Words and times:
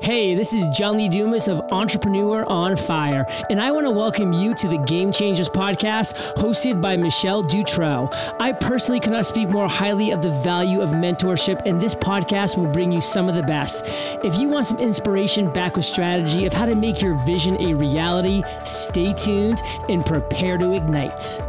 Hey, 0.00 0.34
this 0.34 0.52
is 0.52 0.68
John 0.68 0.98
Lee 0.98 1.08
Dumas 1.08 1.48
of 1.48 1.58
Entrepreneur 1.72 2.44
on 2.44 2.76
Fire, 2.76 3.26
and 3.48 3.60
I 3.60 3.72
want 3.72 3.86
to 3.86 3.90
welcome 3.90 4.32
you 4.32 4.54
to 4.54 4.68
the 4.68 4.76
Game 4.76 5.10
Changers 5.10 5.48
podcast 5.48 6.14
hosted 6.34 6.82
by 6.82 6.96
Michelle 6.96 7.42
Dutrow. 7.42 8.08
I 8.38 8.52
personally 8.52 9.00
cannot 9.00 9.24
speak 9.24 9.48
more 9.48 9.68
highly 9.68 10.10
of 10.12 10.20
the 10.20 10.30
value 10.30 10.82
of 10.82 10.90
mentorship, 10.90 11.62
and 11.64 11.80
this 11.80 11.94
podcast 11.94 12.58
will 12.58 12.68
bring 12.68 12.92
you 12.92 13.00
some 13.00 13.28
of 13.28 13.34
the 13.34 13.42
best. 13.42 13.84
If 14.22 14.38
you 14.38 14.48
want 14.48 14.66
some 14.66 14.78
inspiration 14.78 15.50
back 15.50 15.76
with 15.76 15.84
strategy 15.86 16.44
of 16.44 16.52
how 16.52 16.66
to 16.66 16.74
make 16.74 17.00
your 17.00 17.14
vision 17.24 17.60
a 17.60 17.74
reality, 17.74 18.42
stay 18.64 19.14
tuned 19.14 19.62
and 19.88 20.04
prepare 20.04 20.58
to 20.58 20.74
ignite. 20.74 21.40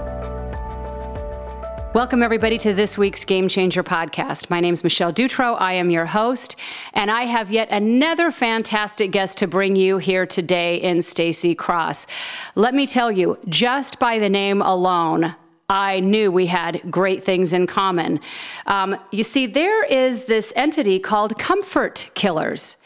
Welcome, 1.93 2.21
everybody, 2.21 2.57
to 2.59 2.73
this 2.73 2.97
week's 2.97 3.23
Game 3.23 3.47
Changer 3.47 3.81
podcast. 3.81 4.49
My 4.49 4.59
name 4.59 4.73
is 4.73 4.83
Michelle 4.83 5.13
Dutrow. 5.13 5.55
I 5.59 5.73
am 5.73 5.89
your 5.89 6.05
host, 6.05 6.57
and 6.93 7.09
I 7.09 7.23
have 7.23 7.49
yet 7.49 7.69
another 7.71 8.29
fantastic 8.29 9.11
guest 9.11 9.37
to 9.39 9.47
bring 9.47 9.75
you 9.77 9.97
here 9.97 10.25
today 10.25 10.75
in 10.75 11.01
Stacy 11.01 11.55
Cross. 11.55 12.05
Let 12.55 12.75
me 12.75 12.87
tell 12.87 13.11
you, 13.11 13.39
just 13.47 13.99
by 13.99 14.19
the 14.19 14.29
name 14.29 14.61
alone, 14.61 15.33
I 15.69 16.01
knew 16.01 16.31
we 16.31 16.45
had 16.45 16.81
great 16.91 17.23
things 17.23 17.51
in 17.51 17.67
common. 17.67 18.19
Um, 18.67 18.97
you 19.11 19.23
see, 19.23 19.47
there 19.47 19.83
is 19.83 20.25
this 20.25 20.53
entity 20.55 20.99
called 20.99 21.39
Comfort 21.39 22.09
Killers. 22.13 22.77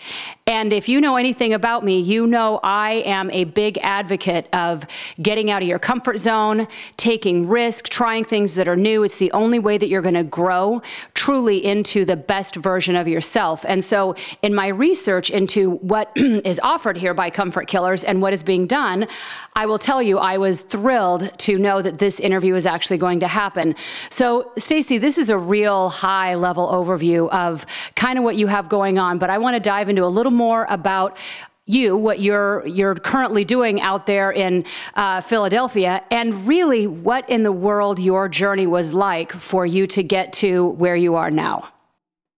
And 0.51 0.73
if 0.73 0.89
you 0.89 0.99
know 0.99 1.15
anything 1.15 1.53
about 1.53 1.85
me, 1.85 2.01
you 2.01 2.27
know 2.27 2.59
I 2.61 3.03
am 3.05 3.31
a 3.31 3.45
big 3.45 3.77
advocate 3.77 4.49
of 4.51 4.85
getting 5.21 5.49
out 5.49 5.61
of 5.61 5.67
your 5.69 5.79
comfort 5.79 6.17
zone, 6.17 6.67
taking 6.97 7.47
risk, 7.47 7.87
trying 7.87 8.25
things 8.25 8.55
that 8.55 8.67
are 8.67 8.75
new. 8.75 9.03
It's 9.03 9.15
the 9.15 9.31
only 9.31 9.59
way 9.59 9.77
that 9.77 9.87
you're 9.87 10.01
going 10.01 10.15
to 10.15 10.25
grow 10.25 10.81
truly 11.13 11.63
into 11.63 12.03
the 12.03 12.17
best 12.17 12.57
version 12.57 12.97
of 12.97 13.07
yourself. 13.07 13.63
And 13.65 13.81
so, 13.81 14.13
in 14.41 14.53
my 14.53 14.67
research 14.67 15.29
into 15.29 15.75
what 15.75 16.11
is 16.17 16.59
offered 16.59 16.97
here 16.97 17.13
by 17.13 17.29
Comfort 17.29 17.67
Killers 17.67 18.03
and 18.03 18.21
what 18.21 18.33
is 18.33 18.43
being 18.43 18.67
done, 18.67 19.07
I 19.55 19.65
will 19.65 19.79
tell 19.79 20.03
you 20.03 20.17
I 20.17 20.37
was 20.37 20.63
thrilled 20.63 21.31
to 21.39 21.57
know 21.59 21.81
that 21.81 21.97
this 21.97 22.19
interview 22.19 22.55
is 22.55 22.65
actually 22.65 22.97
going 22.97 23.21
to 23.21 23.27
happen. 23.29 23.73
So, 24.09 24.51
Stacy, 24.57 24.97
this 24.97 25.17
is 25.17 25.29
a 25.29 25.37
real 25.37 25.87
high 25.87 26.35
level 26.35 26.67
overview 26.67 27.29
of 27.29 27.65
kind 27.95 28.17
of 28.17 28.25
what 28.25 28.35
you 28.35 28.47
have 28.47 28.67
going 28.67 28.99
on, 28.99 29.17
but 29.17 29.29
I 29.29 29.37
want 29.37 29.55
to 29.55 29.61
dive 29.61 29.87
into 29.87 30.03
a 30.03 30.11
little 30.11 30.33
more 30.33 30.40
about 30.69 31.17
you, 31.65 31.95
what 31.95 32.19
you're 32.19 32.65
you're 32.67 32.95
currently 32.95 33.45
doing 33.45 33.81
out 33.81 34.05
there 34.05 34.31
in 34.31 34.65
uh, 34.95 35.21
Philadelphia, 35.21 36.03
and 36.11 36.47
really 36.47 36.87
what 36.87 37.29
in 37.29 37.43
the 37.43 37.51
world 37.51 37.99
your 37.99 38.27
journey 38.27 38.67
was 38.67 38.93
like 38.93 39.31
for 39.31 39.65
you 39.65 39.87
to 39.87 40.03
get 40.03 40.33
to 40.33 40.69
where 40.71 40.95
you 40.95 41.15
are 41.15 41.31
now. 41.31 41.69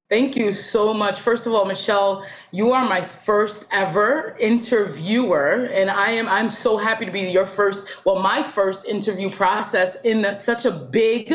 Thank 0.09 0.35
you 0.35 0.51
so 0.51 0.93
much. 0.93 1.19
First 1.19 1.47
of 1.47 1.53
all, 1.53 1.65
Michelle, 1.65 2.23
you 2.51 2.71
are 2.71 2.87
my 2.87 3.01
first 3.01 3.67
ever 3.71 4.37
interviewer, 4.39 5.69
and 5.73 5.89
I 5.89 6.11
am 6.11 6.27
I'm 6.27 6.49
so 6.49 6.77
happy 6.77 7.05
to 7.05 7.11
be 7.11 7.21
your 7.21 7.47
first, 7.47 8.05
well, 8.05 8.21
my 8.21 8.43
first 8.43 8.87
interview 8.87 9.31
process 9.31 10.01
in 10.03 10.23
a, 10.25 10.33
such 10.35 10.65
a 10.65 10.71
big 10.71 11.33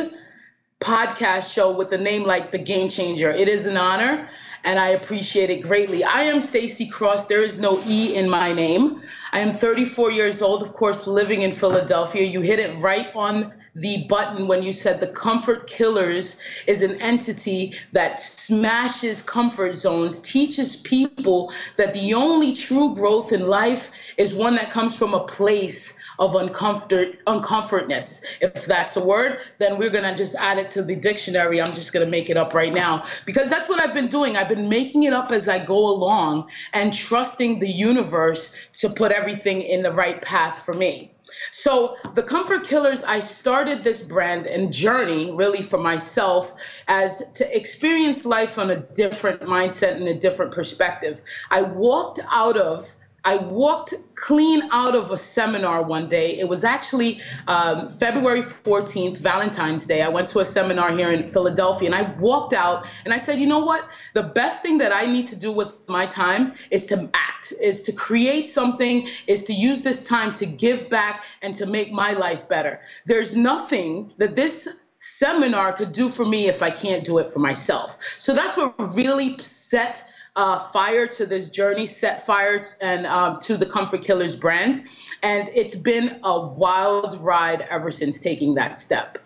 podcast 0.81 1.53
show 1.53 1.73
with 1.73 1.91
a 1.93 1.99
name 1.99 2.23
like 2.23 2.53
The 2.53 2.59
Game 2.59 2.89
Changer. 2.89 3.31
It 3.31 3.49
is 3.49 3.67
an 3.67 3.77
honor 3.77 4.29
and 4.65 4.79
I 4.79 4.89
appreciate 4.91 5.51
it 5.51 5.63
greatly. 5.63 6.05
I 6.05 6.23
am 6.23 6.41
Stacy 6.41 6.89
Cross. 6.89 7.27
There 7.27 7.43
is 7.43 7.61
no 7.61 7.81
E 7.87 8.15
in 8.15 8.29
my 8.29 8.53
name. 8.53 9.03
I 9.33 9.41
am 9.41 9.55
34 9.55 10.11
years 10.11 10.43
old, 10.43 10.63
of 10.63 10.73
course, 10.73 11.07
living 11.07 11.43
in 11.43 11.53
Philadelphia. 11.53 12.23
You 12.23 12.41
hit 12.41 12.59
it 12.59 12.79
right 12.79 13.15
on 13.15 13.53
the 13.81 14.05
button 14.09 14.49
when 14.49 14.63
you 14.63 14.73
said 14.73 15.01
the 15.01 15.07
comfort 15.07 15.67
killers 15.67 16.43
is 16.67 16.83
an 16.83 17.01
entity 17.01 17.75
that 17.93 18.21
smashes 18.21 19.23
comfort 19.23 19.75
zones, 19.75 20.21
teaches 20.21 20.83
people 20.83 21.53
that 21.77 21.95
the 21.95 22.15
only 22.15 22.53
true 22.53 22.95
growth 22.95 23.33
in 23.33 23.47
life 23.47 23.91
is 24.17 24.35
one 24.35 24.55
that 24.57 24.71
comes 24.71 24.97
from 24.97 25.15
a 25.15 25.25
place 25.27 25.99
of 26.19 26.33
uncomfort 26.33 27.17
uncomfortness. 27.27 28.25
If 28.41 28.67
that's 28.67 28.97
a 28.97 29.05
word, 29.05 29.39
then 29.59 29.79
we're 29.79 29.91
gonna 29.91 30.17
just 30.17 30.35
add 30.37 30.59
it 30.59 30.69
to 30.71 30.83
the 30.83 30.97
dictionary. 30.97 31.61
I'm 31.61 31.75
just 31.75 31.93
gonna 31.93 32.07
make 32.07 32.29
it 32.29 32.37
up 32.37 32.55
right 32.55 32.73
now 32.73 33.05
because 33.25 33.49
that's 33.49 33.69
what 33.69 33.81
I've 33.81 33.95
been 33.95 34.09
doing. 34.09 34.37
I've 34.37 34.49
been 34.49 34.69
making 34.69 35.05
it 35.05 35.13
up 35.13 35.31
as 35.31 35.49
I 35.49 35.65
go 35.65 35.79
along 35.79 36.51
and 36.73 36.93
trusting 36.93 37.61
the 37.61 37.69
universe 37.69 38.69
to 38.79 38.89
put 38.89 39.13
everything 39.13 39.63
in 39.63 39.83
the 39.83 39.93
right 39.93 40.21
path 40.21 40.63
for 40.65 40.75
me. 40.75 41.13
So, 41.51 41.97
the 42.15 42.23
Comfort 42.23 42.65
Killers, 42.65 43.03
I 43.05 43.21
started 43.21 43.85
this 43.85 44.03
brand 44.03 44.47
and 44.47 44.73
journey 44.73 45.33
really 45.33 45.63
for 45.63 45.79
myself 45.79 46.81
as 46.89 47.31
to 47.33 47.57
experience 47.57 48.25
life 48.25 48.59
on 48.59 48.71
a 48.71 48.77
different 48.77 49.41
mindset 49.43 49.97
and 49.97 50.09
a 50.09 50.19
different 50.19 50.53
perspective. 50.53 51.23
I 51.51 51.63
walked 51.63 52.21
out 52.31 52.57
of 52.57 52.95
I 53.25 53.37
walked 53.37 53.95
clean 54.15 54.63
out 54.71 54.95
of 54.95 55.11
a 55.11 55.17
seminar 55.17 55.83
one 55.83 56.09
day. 56.09 56.39
It 56.39 56.49
was 56.49 56.65
actually 56.65 57.21
um, 57.47 57.91
February 57.91 58.43
14th, 58.43 59.19
Valentine's 59.19 59.87
Day. 59.87 60.03
I 60.03 60.09
went 60.09 60.29
to 60.29 60.41
a 60.41 60.45
seminar 60.45 60.93
here 60.93 61.11
in 61.11 61.29
Philadelphia 61.29 61.89
and 61.89 61.95
I 61.95 62.13
walked 62.19 62.53
out 62.53 62.87
and 63.05 63.13
I 63.13 63.19
said, 63.19 63.39
you 63.39 63.47
know 63.47 63.61
what? 63.61 63.89
The 64.15 64.23
best 64.23 64.63
thing 64.63 64.79
that 64.79 64.93
I 64.93 65.07
need 65.07 65.27
to 65.29 65.37
do 65.37 65.53
with 65.53 65.73
my 65.89 66.07
time 66.07 66.55
is 66.71 66.87
to 66.87 67.11
act, 67.15 67.53
is 67.61 67.83
to 67.85 67.93
create 67.93 68.47
something, 68.47 69.09
is 69.27 69.45
to 69.45 69.53
use 69.53 69.83
this 69.83 70.07
time 70.07 70.33
to 70.35 70.47
give 70.47 70.89
back 70.89 71.25
and 71.43 71.55
to 71.55 71.67
make 71.67 71.93
my 71.93 72.13
life 72.13 72.49
better. 72.49 72.81
There's 73.07 73.37
nothing 73.37 74.13
that 74.19 74.37
this 74.37 74.81
seminar 74.99 75.73
could 75.73 75.93
do 75.93 76.09
for 76.09 76.25
me 76.25 76.49
if 76.49 76.63
I 76.63 76.71
can't 76.71 77.05
do 77.05 77.19
it 77.19 77.33
for 77.33 77.39
myself. 77.39 78.03
So 78.03 78.35
that's 78.35 78.57
what 78.57 78.75
really 78.97 79.39
set 79.39 80.05
uh, 80.39 80.59
fire 80.59 81.07
to 81.07 81.27
this 81.27 81.51
journey, 81.51 81.85
set 81.85 82.25
fire 82.25 82.63
and 82.81 83.05
um, 83.07 83.39
to 83.41 83.57
the 83.57 83.67
Comfort 83.67 84.03
Killers 84.03 84.37
brand. 84.37 84.83
And 85.23 85.51
it's 85.53 85.75
been 85.75 86.21
a 86.23 86.47
wild 86.47 87.19
ride 87.21 87.63
ever 87.63 87.91
since 87.91 88.21
taking 88.21 88.55
that 88.55 88.77
step. 88.77 89.19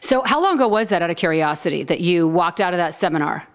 So, 0.00 0.22
how 0.24 0.42
long 0.42 0.56
ago 0.56 0.66
was 0.66 0.88
that, 0.88 1.02
out 1.02 1.10
of 1.10 1.16
curiosity, 1.16 1.82
that 1.84 2.00
you 2.00 2.26
walked 2.26 2.60
out 2.60 2.72
of 2.72 2.78
that 2.78 2.94
seminar? 2.94 3.46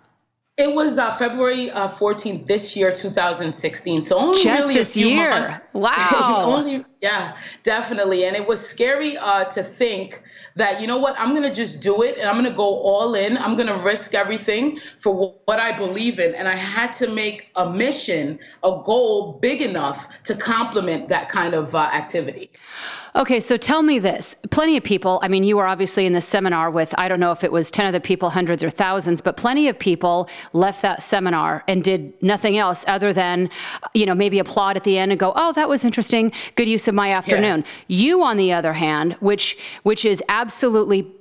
It 0.57 0.75
was 0.75 0.99
uh, 0.99 1.15
February 1.15 1.71
uh, 1.71 1.87
14th 1.87 2.45
this 2.45 2.75
year, 2.75 2.91
2016. 2.91 4.01
So 4.01 4.17
only 4.17 4.43
Just 4.43 4.61
really 4.61 4.75
this 4.75 4.95
year. 4.95 5.29
months. 5.29 5.69
Wow. 5.73 6.43
only, 6.47 6.85
yeah, 7.01 7.37
definitely. 7.63 8.25
And 8.25 8.35
it 8.35 8.47
was 8.47 8.65
scary 8.65 9.17
uh, 9.17 9.45
to 9.45 9.63
think 9.63 10.21
that 10.55 10.81
you 10.81 10.87
know 10.87 10.97
what 10.97 11.15
i'm 11.19 11.29
going 11.29 11.43
to 11.43 11.53
just 11.53 11.81
do 11.81 12.03
it 12.03 12.17
and 12.17 12.27
i'm 12.27 12.35
going 12.35 12.45
to 12.45 12.55
go 12.55 12.79
all 12.79 13.15
in 13.15 13.37
i'm 13.37 13.55
going 13.55 13.67
to 13.67 13.77
risk 13.77 14.13
everything 14.13 14.79
for 14.97 15.39
what 15.45 15.59
i 15.59 15.75
believe 15.77 16.19
in 16.19 16.33
and 16.35 16.47
i 16.47 16.55
had 16.55 16.91
to 16.91 17.07
make 17.09 17.51
a 17.55 17.69
mission 17.69 18.39
a 18.63 18.81
goal 18.83 19.33
big 19.41 19.61
enough 19.61 20.21
to 20.23 20.35
complement 20.35 21.07
that 21.07 21.29
kind 21.29 21.53
of 21.53 21.73
uh, 21.75 21.89
activity 21.93 22.51
Okay, 23.13 23.41
so 23.41 23.57
tell 23.57 23.81
me 23.81 23.99
this. 23.99 24.37
Plenty 24.51 24.77
of 24.77 24.85
people, 24.85 25.19
I 25.21 25.27
mean, 25.27 25.43
you 25.43 25.57
were 25.57 25.67
obviously 25.67 26.05
in 26.05 26.13
the 26.13 26.21
seminar 26.21 26.71
with, 26.71 26.95
I 26.97 27.09
don't 27.09 27.19
know 27.19 27.33
if 27.33 27.43
it 27.43 27.51
was 27.51 27.69
10 27.69 27.85
other 27.85 27.99
people, 27.99 28.29
hundreds 28.29 28.63
or 28.63 28.69
thousands, 28.69 29.19
but 29.19 29.35
plenty 29.35 29.67
of 29.67 29.77
people 29.77 30.29
left 30.53 30.81
that 30.83 31.01
seminar 31.01 31.61
and 31.67 31.83
did 31.83 32.13
nothing 32.23 32.57
else 32.57 32.85
other 32.87 33.11
than, 33.11 33.49
you 33.93 34.05
know, 34.05 34.15
maybe 34.15 34.39
applaud 34.39 34.77
at 34.77 34.85
the 34.85 34.97
end 34.97 35.11
and 35.11 35.19
go, 35.19 35.33
oh, 35.35 35.51
that 35.53 35.67
was 35.67 35.83
interesting. 35.83 36.31
Good 36.55 36.69
use 36.69 36.87
of 36.87 36.90
my 36.93 37.11
afternoon. 37.11 37.63
Yeah. 37.87 37.97
You, 37.97 38.23
on 38.23 38.37
the 38.37 38.51
other 38.53 38.73
hand, 38.73 39.13
which, 39.19 39.57
which 39.83 40.05
is 40.05 40.23
absolutely 40.29 41.11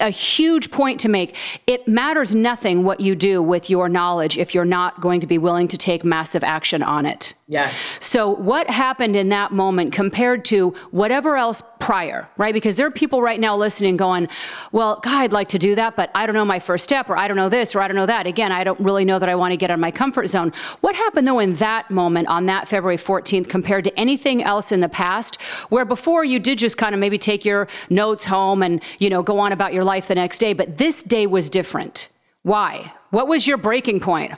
a 0.00 0.10
huge 0.10 0.70
point 0.70 1.00
to 1.00 1.08
make. 1.08 1.34
It 1.66 1.88
matters 1.88 2.34
nothing 2.34 2.84
what 2.84 3.00
you 3.00 3.14
do 3.14 3.42
with 3.42 3.70
your 3.70 3.88
knowledge 3.88 4.36
if 4.36 4.54
you're 4.54 4.64
not 4.64 5.00
going 5.00 5.20
to 5.20 5.26
be 5.26 5.38
willing 5.38 5.68
to 5.68 5.78
take 5.78 6.04
massive 6.04 6.44
action 6.44 6.82
on 6.82 7.06
it. 7.06 7.34
Yes. 7.46 7.76
So, 7.76 8.30
what 8.30 8.70
happened 8.70 9.16
in 9.16 9.28
that 9.28 9.52
moment 9.52 9.92
compared 9.92 10.46
to 10.46 10.70
whatever 10.92 11.36
else 11.36 11.62
prior, 11.78 12.26
right? 12.38 12.54
Because 12.54 12.76
there 12.76 12.86
are 12.86 12.90
people 12.90 13.20
right 13.20 13.38
now 13.38 13.54
listening 13.54 13.96
going, 13.96 14.28
well, 14.72 14.98
God, 15.02 15.20
I'd 15.20 15.32
like 15.32 15.48
to 15.48 15.58
do 15.58 15.74
that, 15.74 15.94
but 15.94 16.10
I 16.14 16.24
don't 16.24 16.34
know 16.34 16.46
my 16.46 16.58
first 16.58 16.84
step, 16.84 17.10
or 17.10 17.18
I 17.18 17.28
don't 17.28 17.36
know 17.36 17.50
this, 17.50 17.74
or 17.74 17.82
I 17.82 17.88
don't 17.88 17.96
know 17.96 18.06
that. 18.06 18.26
Again, 18.26 18.50
I 18.50 18.64
don't 18.64 18.80
really 18.80 19.04
know 19.04 19.18
that 19.18 19.28
I 19.28 19.34
want 19.34 19.52
to 19.52 19.58
get 19.58 19.70
out 19.70 19.74
of 19.74 19.80
my 19.80 19.90
comfort 19.90 20.28
zone. 20.28 20.54
What 20.80 20.94
happened 20.96 21.28
though 21.28 21.38
in 21.38 21.54
that 21.56 21.90
moment 21.90 22.28
on 22.28 22.46
that 22.46 22.66
February 22.66 22.96
14th 22.96 23.48
compared 23.50 23.84
to 23.84 23.98
anything 23.98 24.42
else 24.42 24.72
in 24.72 24.80
the 24.80 24.88
past, 24.88 25.36
where 25.68 25.84
before 25.84 26.24
you 26.24 26.38
did 26.38 26.58
just 26.58 26.78
kind 26.78 26.94
of 26.94 26.98
maybe 26.98 27.18
take 27.18 27.44
your 27.44 27.68
notes 27.90 28.24
home 28.24 28.62
and, 28.62 28.82
you 28.98 29.10
know, 29.10 29.22
go 29.22 29.38
on 29.38 29.52
about 29.54 29.72
your 29.72 29.84
life 29.84 30.08
the 30.08 30.14
next 30.14 30.38
day, 30.38 30.52
but 30.52 30.76
this 30.76 31.02
day 31.02 31.26
was 31.26 31.48
different? 31.48 32.10
Why? 32.42 32.92
What 33.10 33.26
was 33.26 33.46
your 33.46 33.56
breaking 33.56 34.00
point? 34.00 34.34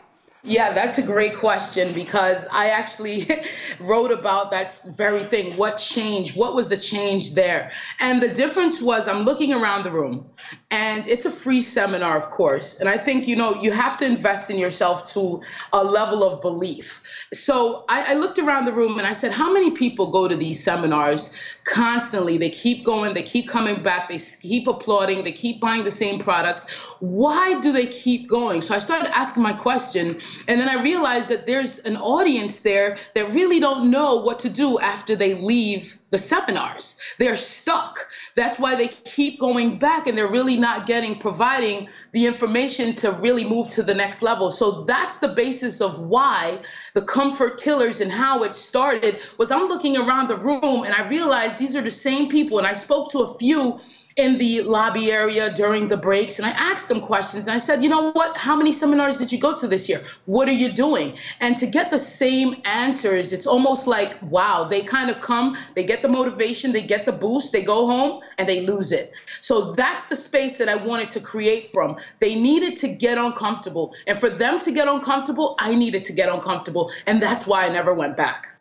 Yeah, 0.47 0.73
that's 0.73 0.97
a 0.99 1.03
great 1.03 1.35
question 1.35 1.93
because 1.93 2.47
I 2.53 2.69
actually 2.69 3.29
wrote 3.81 4.13
about 4.13 4.53
that 4.53 4.73
very 4.97 5.25
thing. 5.25 5.57
What 5.57 5.77
changed? 5.77 6.37
What 6.37 6.55
was 6.55 6.69
the 6.69 6.77
change 6.77 7.35
there? 7.35 7.73
And 7.99 8.23
the 8.23 8.29
difference 8.29 8.81
was 8.81 9.09
I'm 9.09 9.25
looking 9.25 9.53
around 9.53 9.83
the 9.83 9.91
room 9.91 10.25
and 10.71 11.09
it's 11.09 11.25
a 11.25 11.33
free 11.33 11.61
seminar, 11.61 12.17
of 12.17 12.31
course. 12.31 12.79
And 12.79 12.89
I 12.89 12.97
think, 12.97 13.27
you 13.27 13.35
know, 13.35 13.61
you 13.61 13.73
have 13.73 13.97
to 13.99 14.07
invest 14.07 14.49
in 14.49 14.57
yourself 14.57 15.13
to 15.15 15.43
a 15.73 15.83
level 15.83 16.23
of 16.23 16.41
belief. 16.41 17.03
So 17.33 17.85
I, 17.89 18.13
I 18.13 18.15
looked 18.15 18.39
around 18.39 18.67
the 18.67 18.73
room 18.73 18.99
and 18.99 19.07
I 19.07 19.15
said, 19.15 19.33
how 19.33 19.53
many 19.53 19.73
people 19.73 20.13
go 20.13 20.29
to 20.29 20.37
these 20.37 20.63
seminars 20.63 21.37
constantly? 21.65 22.39
They 22.39 22.51
keep 22.51 22.85
going, 22.85 23.15
they 23.15 23.23
keep 23.25 23.49
coming 23.49 23.83
back, 23.83 24.09
they 24.09 24.19
keep 24.19 24.69
applauding, 24.69 25.25
they 25.25 25.33
keep 25.33 25.61
buying 25.61 25.83
the 25.83 25.91
same 25.91 26.21
products. 26.21 26.95
Why 27.01 27.61
do 27.61 27.73
they 27.73 27.87
keep 27.87 28.29
going? 28.29 28.61
So 28.61 28.77
I 28.77 28.79
started 28.79 29.11
asking 29.17 29.43
my 29.43 29.53
question 29.53 30.21
And 30.49 30.61
then 30.61 30.69
I 30.69 30.83
realized 30.83 31.29
that 31.29 31.47
there's 31.47 31.81
an 31.81 31.97
audience 31.97 32.61
there 32.61 32.97
that 33.15 33.33
really 33.33 33.61
don't 33.61 33.91
know 33.91 34.17
what 34.17 34.38
to 34.41 34.49
do 34.49 34.79
after 34.79 35.17
they 35.17 35.35
leave 35.35 35.99
the 36.11 36.19
seminars. 36.19 37.00
They're 37.19 37.37
stuck. 37.37 37.99
That's 38.37 38.59
why 38.59 38.75
they 38.75 38.88
keep 38.88 39.41
going 39.41 39.79
back 39.79 40.06
and 40.06 40.17
they're 40.17 40.29
really 40.29 40.56
not 40.56 40.87
getting 40.87 41.19
providing 41.19 41.88
the 42.12 42.27
information 42.27 42.94
to 42.97 43.11
really 43.12 43.44
move 43.44 43.69
to 43.71 43.83
the 43.83 43.94
next 43.94 44.23
level. 44.23 44.50
So 44.50 44.85
that's 44.85 45.19
the 45.19 45.29
basis 45.29 45.81
of 45.81 45.99
why 46.00 46.62
the 46.94 47.03
comfort 47.03 47.61
killers 47.61 48.00
and 48.00 48.12
how 48.12 48.44
it 48.44 48.55
started 48.55 49.21
was 49.38 49.50
I'm 49.50 49.69
looking 49.69 49.97
around 49.97 50.29
the 50.29 50.37
room 50.37 50.85
and 50.85 50.94
I 50.94 51.09
realized 51.09 51.59
these 51.59 51.77
are 51.77 51.83
the 51.83 51.91
same 51.91 52.29
people 52.29 52.59
and 52.59 52.67
I 52.67 52.73
spoke 52.73 53.11
to 53.12 53.21
a 53.21 53.35
few 53.38 53.81
in 54.17 54.39
the 54.39 54.63
lobby 54.63 55.13
area 55.13 55.53
during 55.53 55.89
the 55.89 55.97
breaks 55.97 56.39
and 56.39 56.47
I 56.47 56.51
asked 56.51 56.89
them 56.89 57.01
questions 57.03 57.47
and 57.47 57.55
I 57.55 57.59
said, 57.59 57.83
you 57.83 57.89
know 57.91 58.13
what, 58.13 58.35
how 58.35 58.57
many 58.57 58.73
seminars 58.73 59.19
did 59.19 59.31
you 59.31 59.39
go 59.39 59.59
to 59.59 59.69
this 59.69 59.91
year? 59.91 60.03
What 60.25 60.49
are 60.49 60.53
you 60.53 60.73
doing? 60.73 61.19
And 61.41 61.55
to 61.59 61.67
get 61.67 61.91
the 61.91 61.99
same 61.99 62.63
answers, 62.65 63.35
it's 63.35 63.47
almost 63.47 63.87
like, 63.87 64.21
wow, 64.23 64.65
they 64.65 64.81
kind 64.81 65.11
of 65.11 65.21
come, 65.21 65.57
they 65.75 65.85
get 65.85 66.01
the 66.01 66.09
motivation, 66.09 66.73
they 66.73 66.81
get 66.81 67.05
the 67.05 67.13
boost, 67.13 67.53
they 67.53 67.63
go 67.63 67.87
home 67.87 68.23
and 68.39 68.49
they 68.49 68.61
lose 68.61 68.91
it. 68.91 69.13
So 69.41 69.73
that's 69.73 70.07
the 70.07 70.17
space 70.17 70.57
that 70.59 70.71
I 70.71 70.77
wanted 70.77 71.11
to 71.11 71.21
create 71.21 71.71
from. 71.71 71.99
They 72.19 72.35
needed 72.35 72.79
to 72.79 72.89
get 72.89 73.19
uncomfortable. 73.19 73.95
And 74.07 74.19
for 74.19 74.31
them 74.31 74.59
to 74.61 74.73
get 74.73 74.89
uncomfortable, 74.89 75.57
I 75.59 75.75
needed 75.75 76.05
to 76.05 76.15
get 76.15 76.31
uncomfortable. 76.31 76.91
And 77.07 77.21
that's 77.21 77.47
why 77.47 77.67
I 77.67 77.69
never 77.69 77.93
went 77.93 78.17
back. 78.17 78.59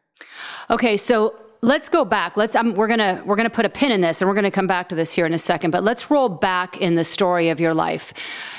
Okay, 0.70 0.98
so 0.98 1.34
let's 1.66 1.90
go 1.90 2.06
back. 2.06 2.38
Let's 2.38 2.56
um, 2.56 2.76
we're 2.76 2.88
gonna 2.88 3.22
we're 3.26 3.36
gonna 3.36 3.50
put 3.50 3.66
a 3.66 3.70
pin 3.70 3.92
in 3.92 4.02
this, 4.02 4.22
and 4.22 4.30
we're 4.30 4.36
gonna 4.36 4.52
come 4.52 4.68
back 4.68 4.88
to 4.90 4.96
this 4.96 5.12
here 5.12 5.26
in 5.26 5.34
a 5.34 5.40
second. 5.40 5.72
But 5.72 5.84
let's 5.84 6.10
roll 6.12 6.30
back 6.30 6.78
in 6.78 6.96
the 6.96 7.04
story 7.04 7.50
of 7.50 7.60
your 7.60 7.74
life. 7.74 8.14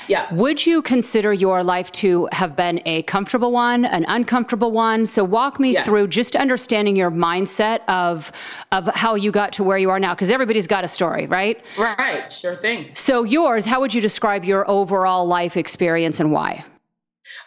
Yeah. 0.07 0.33
Would 0.33 0.65
you 0.65 0.81
consider 0.81 1.33
your 1.33 1.63
life 1.63 1.91
to 1.93 2.29
have 2.31 2.55
been 2.55 2.81
a 2.85 3.03
comfortable 3.03 3.51
one, 3.51 3.85
an 3.85 4.05
uncomfortable 4.07 4.71
one? 4.71 5.05
So 5.05 5.23
walk 5.23 5.59
me 5.59 5.73
yeah. 5.73 5.83
through 5.83 6.07
just 6.07 6.35
understanding 6.35 6.95
your 6.95 7.11
mindset 7.11 7.79
of 7.87 8.31
of 8.71 8.87
how 8.87 9.15
you 9.15 9.31
got 9.31 9.53
to 9.53 9.63
where 9.63 9.77
you 9.77 9.89
are 9.89 9.99
now, 9.99 10.13
because 10.13 10.29
everybody's 10.29 10.67
got 10.67 10.83
a 10.83 10.87
story, 10.87 11.27
right? 11.27 11.61
Right. 11.77 12.31
Sure 12.31 12.55
thing. 12.55 12.91
So 12.93 13.23
yours, 13.23 13.65
how 13.65 13.79
would 13.79 13.93
you 13.93 14.01
describe 14.01 14.45
your 14.45 14.69
overall 14.69 15.25
life 15.25 15.57
experience 15.57 16.19
and 16.19 16.31
why? 16.31 16.65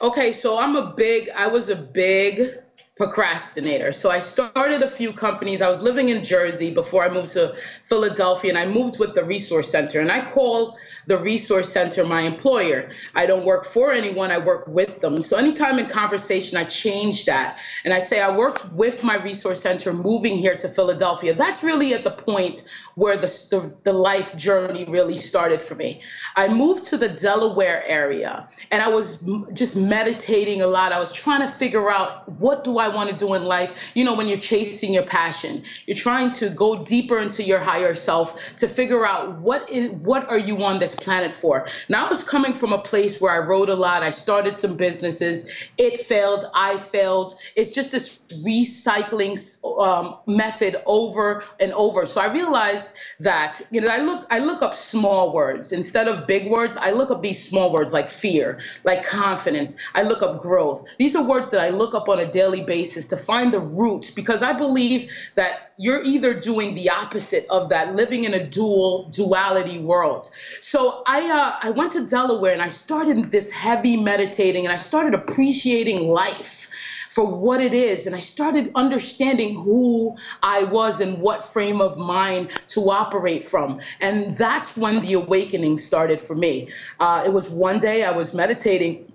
Okay, 0.02 0.32
so 0.32 0.58
I'm 0.58 0.76
a 0.76 0.92
big. 0.94 1.28
I 1.34 1.46
was 1.46 1.70
a 1.70 1.76
big 1.76 2.54
procrastinator. 3.00 3.92
So 3.92 4.10
I 4.10 4.18
started 4.18 4.82
a 4.82 4.88
few 4.88 5.14
companies. 5.14 5.62
I 5.62 5.70
was 5.70 5.80
living 5.80 6.10
in 6.10 6.22
Jersey 6.22 6.70
before 6.74 7.02
I 7.02 7.08
moved 7.08 7.32
to 7.32 7.54
Philadelphia, 7.86 8.50
and 8.50 8.58
I 8.58 8.66
moved 8.66 9.00
with 9.00 9.14
the 9.14 9.24
Resource 9.24 9.70
Center. 9.70 10.00
And 10.00 10.12
I 10.12 10.22
call 10.22 10.76
the 11.06 11.16
Resource 11.16 11.72
Center 11.72 12.04
my 12.04 12.20
employer. 12.20 12.90
I 13.14 13.24
don't 13.24 13.46
work 13.46 13.64
for 13.64 13.90
anyone, 13.90 14.30
I 14.30 14.36
work 14.36 14.66
with 14.66 15.00
them. 15.00 15.22
So 15.22 15.38
anytime 15.38 15.78
in 15.78 15.86
conversation, 15.86 16.58
I 16.58 16.64
change 16.64 17.24
that. 17.24 17.58
And 17.86 17.94
I 17.94 18.00
say, 18.00 18.20
I 18.20 18.36
worked 18.36 18.70
with 18.74 19.02
my 19.02 19.16
Resource 19.16 19.62
Center 19.62 19.94
moving 19.94 20.36
here 20.36 20.56
to 20.56 20.68
Philadelphia. 20.68 21.32
That's 21.32 21.62
really 21.62 21.94
at 21.94 22.04
the 22.04 22.10
point 22.10 22.64
where 22.96 23.16
the, 23.16 23.28
the, 23.50 23.74
the 23.84 23.94
life 23.94 24.36
journey 24.36 24.84
really 24.84 25.16
started 25.16 25.62
for 25.62 25.74
me. 25.74 26.02
I 26.36 26.48
moved 26.48 26.84
to 26.90 26.98
the 26.98 27.08
Delaware 27.08 27.82
area 27.86 28.46
and 28.70 28.82
I 28.82 28.88
was 28.88 29.26
just 29.54 29.74
meditating 29.74 30.60
a 30.60 30.66
lot. 30.66 30.92
I 30.92 30.98
was 30.98 31.12
trying 31.12 31.40
to 31.40 31.48
figure 31.48 31.90
out 31.90 32.28
what 32.28 32.62
do 32.62 32.78
I 32.78 32.89
want 32.94 33.10
to 33.10 33.16
do 33.16 33.34
in 33.34 33.44
life. 33.44 33.92
You 33.94 34.04
know, 34.04 34.14
when 34.14 34.28
you're 34.28 34.38
chasing 34.38 34.92
your 34.92 35.04
passion, 35.04 35.62
you're 35.86 35.96
trying 35.96 36.30
to 36.32 36.50
go 36.50 36.84
deeper 36.84 37.18
into 37.18 37.42
your 37.42 37.58
higher 37.58 37.94
self 37.94 38.56
to 38.56 38.68
figure 38.68 39.06
out 39.06 39.38
what 39.40 39.68
is 39.70 39.90
what 39.90 40.28
are 40.28 40.38
you 40.38 40.62
on 40.64 40.78
this 40.78 40.94
planet 40.94 41.32
for. 41.32 41.66
Now 41.88 42.06
I 42.06 42.08
was 42.08 42.22
coming 42.28 42.52
from 42.52 42.72
a 42.72 42.78
place 42.78 43.20
where 43.20 43.32
I 43.32 43.46
wrote 43.46 43.68
a 43.68 43.74
lot. 43.74 44.02
I 44.02 44.10
started 44.10 44.56
some 44.56 44.76
businesses. 44.76 45.68
It 45.78 46.00
failed. 46.00 46.44
I 46.54 46.76
failed. 46.76 47.34
It's 47.56 47.74
just 47.74 47.92
this 47.92 48.20
recycling 48.46 49.36
um, 49.80 50.16
method 50.26 50.76
over 50.86 51.44
and 51.58 51.72
over. 51.72 52.06
So 52.06 52.20
I 52.20 52.32
realized 52.32 52.94
that 53.20 53.60
you 53.70 53.80
know 53.80 53.88
I 53.88 53.98
look 53.98 54.26
I 54.30 54.38
look 54.38 54.62
up 54.62 54.74
small 54.74 55.32
words 55.32 55.72
instead 55.72 56.08
of 56.08 56.26
big 56.26 56.50
words. 56.50 56.76
I 56.76 56.90
look 56.90 57.10
up 57.10 57.22
these 57.22 57.42
small 57.48 57.72
words 57.72 57.92
like 57.92 58.10
fear, 58.10 58.58
like 58.84 59.04
confidence. 59.04 59.76
I 59.94 60.02
look 60.02 60.22
up 60.22 60.40
growth. 60.40 60.86
These 60.98 61.14
are 61.16 61.22
words 61.22 61.50
that 61.50 61.60
I 61.60 61.70
look 61.70 61.94
up 61.94 62.08
on 62.08 62.18
a 62.18 62.30
daily 62.30 62.62
basis 62.70 63.08
to 63.08 63.16
find 63.16 63.52
the 63.52 63.58
roots 63.82 64.08
because 64.20 64.40
I 64.50 64.52
believe 64.52 65.00
that 65.34 65.72
you're 65.76 66.04
either 66.04 66.32
doing 66.50 66.74
the 66.76 66.88
opposite 67.02 67.44
of 67.50 67.68
that, 67.70 67.96
living 67.96 68.22
in 68.28 68.32
a 68.34 68.46
dual 68.46 69.08
duality 69.20 69.78
world. 69.80 70.26
So 70.70 71.02
I 71.06 71.20
uh, 71.40 71.68
I 71.68 71.70
went 71.70 71.90
to 71.92 72.06
Delaware 72.06 72.52
and 72.52 72.62
I 72.62 72.68
started 72.68 73.32
this 73.32 73.50
heavy 73.50 73.96
meditating 73.96 74.62
and 74.66 74.72
I 74.72 74.80
started 74.90 75.14
appreciating 75.14 76.06
life 76.06 76.68
for 77.10 77.26
what 77.26 77.60
it 77.60 77.74
is. 77.74 78.06
And 78.06 78.14
I 78.14 78.20
started 78.20 78.70
understanding 78.76 79.54
who 79.54 80.16
I 80.42 80.62
was 80.62 81.00
and 81.00 81.20
what 81.20 81.44
frame 81.44 81.80
of 81.80 81.98
mind 81.98 82.50
to 82.68 82.80
operate 82.90 83.44
from. 83.44 83.80
And 84.00 84.36
that's 84.38 84.78
when 84.78 85.00
the 85.00 85.14
awakening 85.14 85.78
started 85.78 86.20
for 86.20 86.36
me. 86.36 86.68
Uh, 87.00 87.24
it 87.26 87.32
was 87.32 87.50
one 87.50 87.80
day 87.80 88.04
I 88.04 88.12
was 88.12 88.32
meditating 88.32 89.09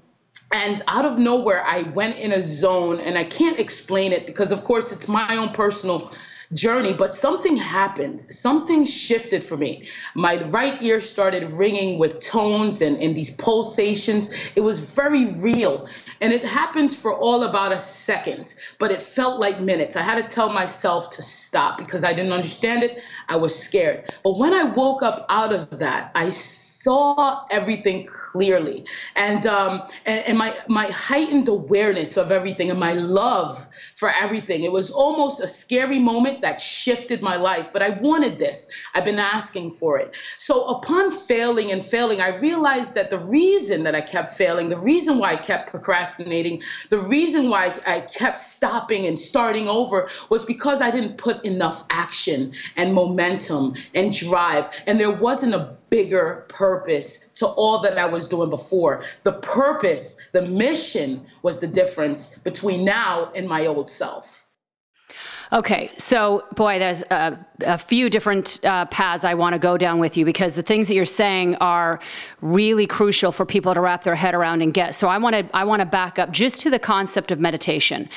and 0.53 0.81
out 0.87 1.05
of 1.05 1.17
nowhere 1.17 1.63
i 1.65 1.81
went 1.93 2.17
in 2.17 2.31
a 2.31 2.41
zone 2.41 2.99
and 2.99 3.17
i 3.17 3.23
can't 3.23 3.59
explain 3.59 4.11
it 4.11 4.25
because 4.25 4.51
of 4.51 4.63
course 4.63 4.91
it's 4.91 5.07
my 5.07 5.35
own 5.37 5.49
personal 5.49 6.11
journey, 6.53 6.93
but 6.93 7.11
something 7.11 7.55
happened. 7.55 8.21
Something 8.21 8.85
shifted 8.85 9.43
for 9.43 9.57
me. 9.57 9.87
My 10.13 10.43
right 10.45 10.81
ear 10.81 11.01
started 11.01 11.51
ringing 11.51 11.99
with 11.99 12.19
tones 12.23 12.81
and, 12.81 12.97
and 12.97 13.15
these 13.15 13.35
pulsations. 13.35 14.51
It 14.55 14.61
was 14.61 14.93
very 14.93 15.25
real. 15.41 15.87
And 16.21 16.31
it 16.31 16.45
happened 16.45 16.93
for 16.93 17.17
all 17.17 17.43
about 17.43 17.71
a 17.71 17.79
second, 17.79 18.55
but 18.79 18.91
it 18.91 19.01
felt 19.01 19.39
like 19.39 19.59
minutes. 19.59 19.95
I 19.95 20.01
had 20.01 20.25
to 20.25 20.33
tell 20.33 20.49
myself 20.49 21.09
to 21.11 21.21
stop 21.21 21.77
because 21.77 22.03
I 22.03 22.13
didn't 22.13 22.33
understand 22.33 22.83
it. 22.83 23.01
I 23.27 23.35
was 23.35 23.57
scared. 23.57 24.05
But 24.23 24.37
when 24.37 24.53
I 24.53 24.63
woke 24.63 25.03
up 25.03 25.25
out 25.29 25.51
of 25.51 25.79
that, 25.79 26.11
I 26.15 26.29
saw 26.85 27.45
everything 27.49 28.05
clearly. 28.05 28.85
And 29.15 29.45
um, 29.47 29.81
and, 30.05 30.23
and 30.27 30.37
my 30.37 30.55
my 30.67 30.85
heightened 30.87 31.47
awareness 31.47 32.15
of 32.15 32.31
everything 32.31 32.69
and 32.69 32.79
my 32.79 32.93
love 32.93 33.67
for 33.95 34.09
everything. 34.09 34.63
It 34.63 34.71
was 34.71 34.91
almost 34.91 35.41
a 35.41 35.47
scary 35.47 35.99
moment 35.99 36.34
that 36.41 36.61
shifted 36.61 37.21
my 37.21 37.35
life, 37.35 37.69
but 37.71 37.81
I 37.81 37.89
wanted 37.89 38.37
this. 38.37 38.69
I've 38.93 39.05
been 39.05 39.19
asking 39.19 39.71
for 39.71 39.97
it. 39.97 40.17
So 40.37 40.65
upon 40.65 41.11
failing 41.11 41.71
and 41.71 41.83
failing, 41.83 42.21
I 42.21 42.37
realized 42.37 42.95
that 42.95 43.09
the 43.09 43.19
reason 43.19 43.83
that 43.83 43.95
I 43.95 44.01
kept 44.01 44.31
failing, 44.31 44.69
the 44.69 44.77
reason 44.77 45.17
why 45.17 45.31
I 45.31 45.35
kept 45.35 45.69
procrastinating, 45.69 46.61
the 46.89 46.99
reason 46.99 47.49
why 47.49 47.73
I 47.85 48.01
kept 48.01 48.39
stopping 48.39 49.05
and 49.05 49.17
starting 49.17 49.67
over 49.67 50.09
was 50.29 50.45
because 50.45 50.81
I 50.81 50.91
didn't 50.91 51.17
put 51.17 51.43
enough 51.45 51.83
action 51.89 52.53
and 52.75 52.93
momentum 52.93 53.75
and 53.93 54.15
drive. 54.15 54.69
And 54.87 54.99
there 54.99 55.15
wasn't 55.15 55.53
a 55.53 55.75
bigger 55.89 56.45
purpose 56.49 57.31
to 57.35 57.47
all 57.47 57.79
that 57.79 57.97
I 57.97 58.05
was 58.05 58.27
doing 58.27 58.49
before. 58.49 59.03
The 59.23 59.33
purpose, 59.33 60.29
the 60.33 60.41
mission 60.41 61.25
was 61.41 61.59
the 61.59 61.67
difference 61.67 62.37
between 62.39 62.83
now 62.83 63.31
and 63.35 63.47
my 63.47 63.65
old 63.65 63.89
self. 63.89 64.44
Okay, 65.53 65.91
so 65.97 66.47
boy, 66.55 66.79
there's 66.79 67.03
a, 67.03 67.37
a 67.61 67.77
few 67.77 68.09
different 68.09 68.59
uh, 68.63 68.85
paths 68.85 69.23
I 69.23 69.35
want 69.35 69.53
to 69.53 69.59
go 69.59 69.77
down 69.77 69.99
with 69.99 70.17
you 70.17 70.25
because 70.25 70.55
the 70.55 70.63
things 70.63 70.87
that 70.87 70.95
you're 70.95 71.05
saying 71.05 71.55
are 71.57 71.99
really 72.41 72.87
crucial 72.87 73.31
for 73.31 73.45
people 73.45 73.73
to 73.73 73.81
wrap 73.81 74.03
their 74.03 74.15
head 74.15 74.33
around 74.33 74.61
and 74.61 74.73
get. 74.73 74.95
So 74.95 75.07
I 75.07 75.17
want 75.19 75.35
to 75.35 75.55
I 75.55 75.63
want 75.63 75.81
to 75.81 75.85
back 75.85 76.17
up 76.17 76.31
just 76.31 76.61
to 76.61 76.69
the 76.69 76.79
concept 76.79 77.31
of 77.31 77.39
meditation 77.39 78.09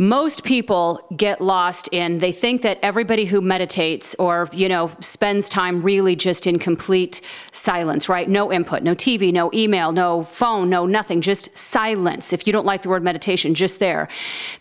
most 0.00 0.44
people 0.44 1.06
get 1.14 1.42
lost 1.42 1.86
in 1.92 2.20
they 2.20 2.32
think 2.32 2.62
that 2.62 2.78
everybody 2.82 3.26
who 3.26 3.42
meditates 3.42 4.14
or 4.14 4.48
you 4.50 4.66
know 4.66 4.90
spends 5.00 5.46
time 5.46 5.82
really 5.82 6.16
just 6.16 6.46
in 6.46 6.58
complete 6.58 7.20
silence 7.52 8.08
right? 8.08 8.26
No 8.26 8.50
input 8.50 8.82
no 8.82 8.94
tv 8.94 9.30
no 9.30 9.50
email 9.52 9.92
no 9.92 10.24
phone 10.24 10.70
no 10.70 10.86
nothing 10.86 11.20
just 11.20 11.54
silence. 11.54 12.32
If 12.32 12.46
you 12.46 12.52
don't 12.54 12.64
like 12.64 12.80
the 12.80 12.88
word 12.88 13.02
meditation 13.02 13.54
just 13.54 13.78
there. 13.78 14.08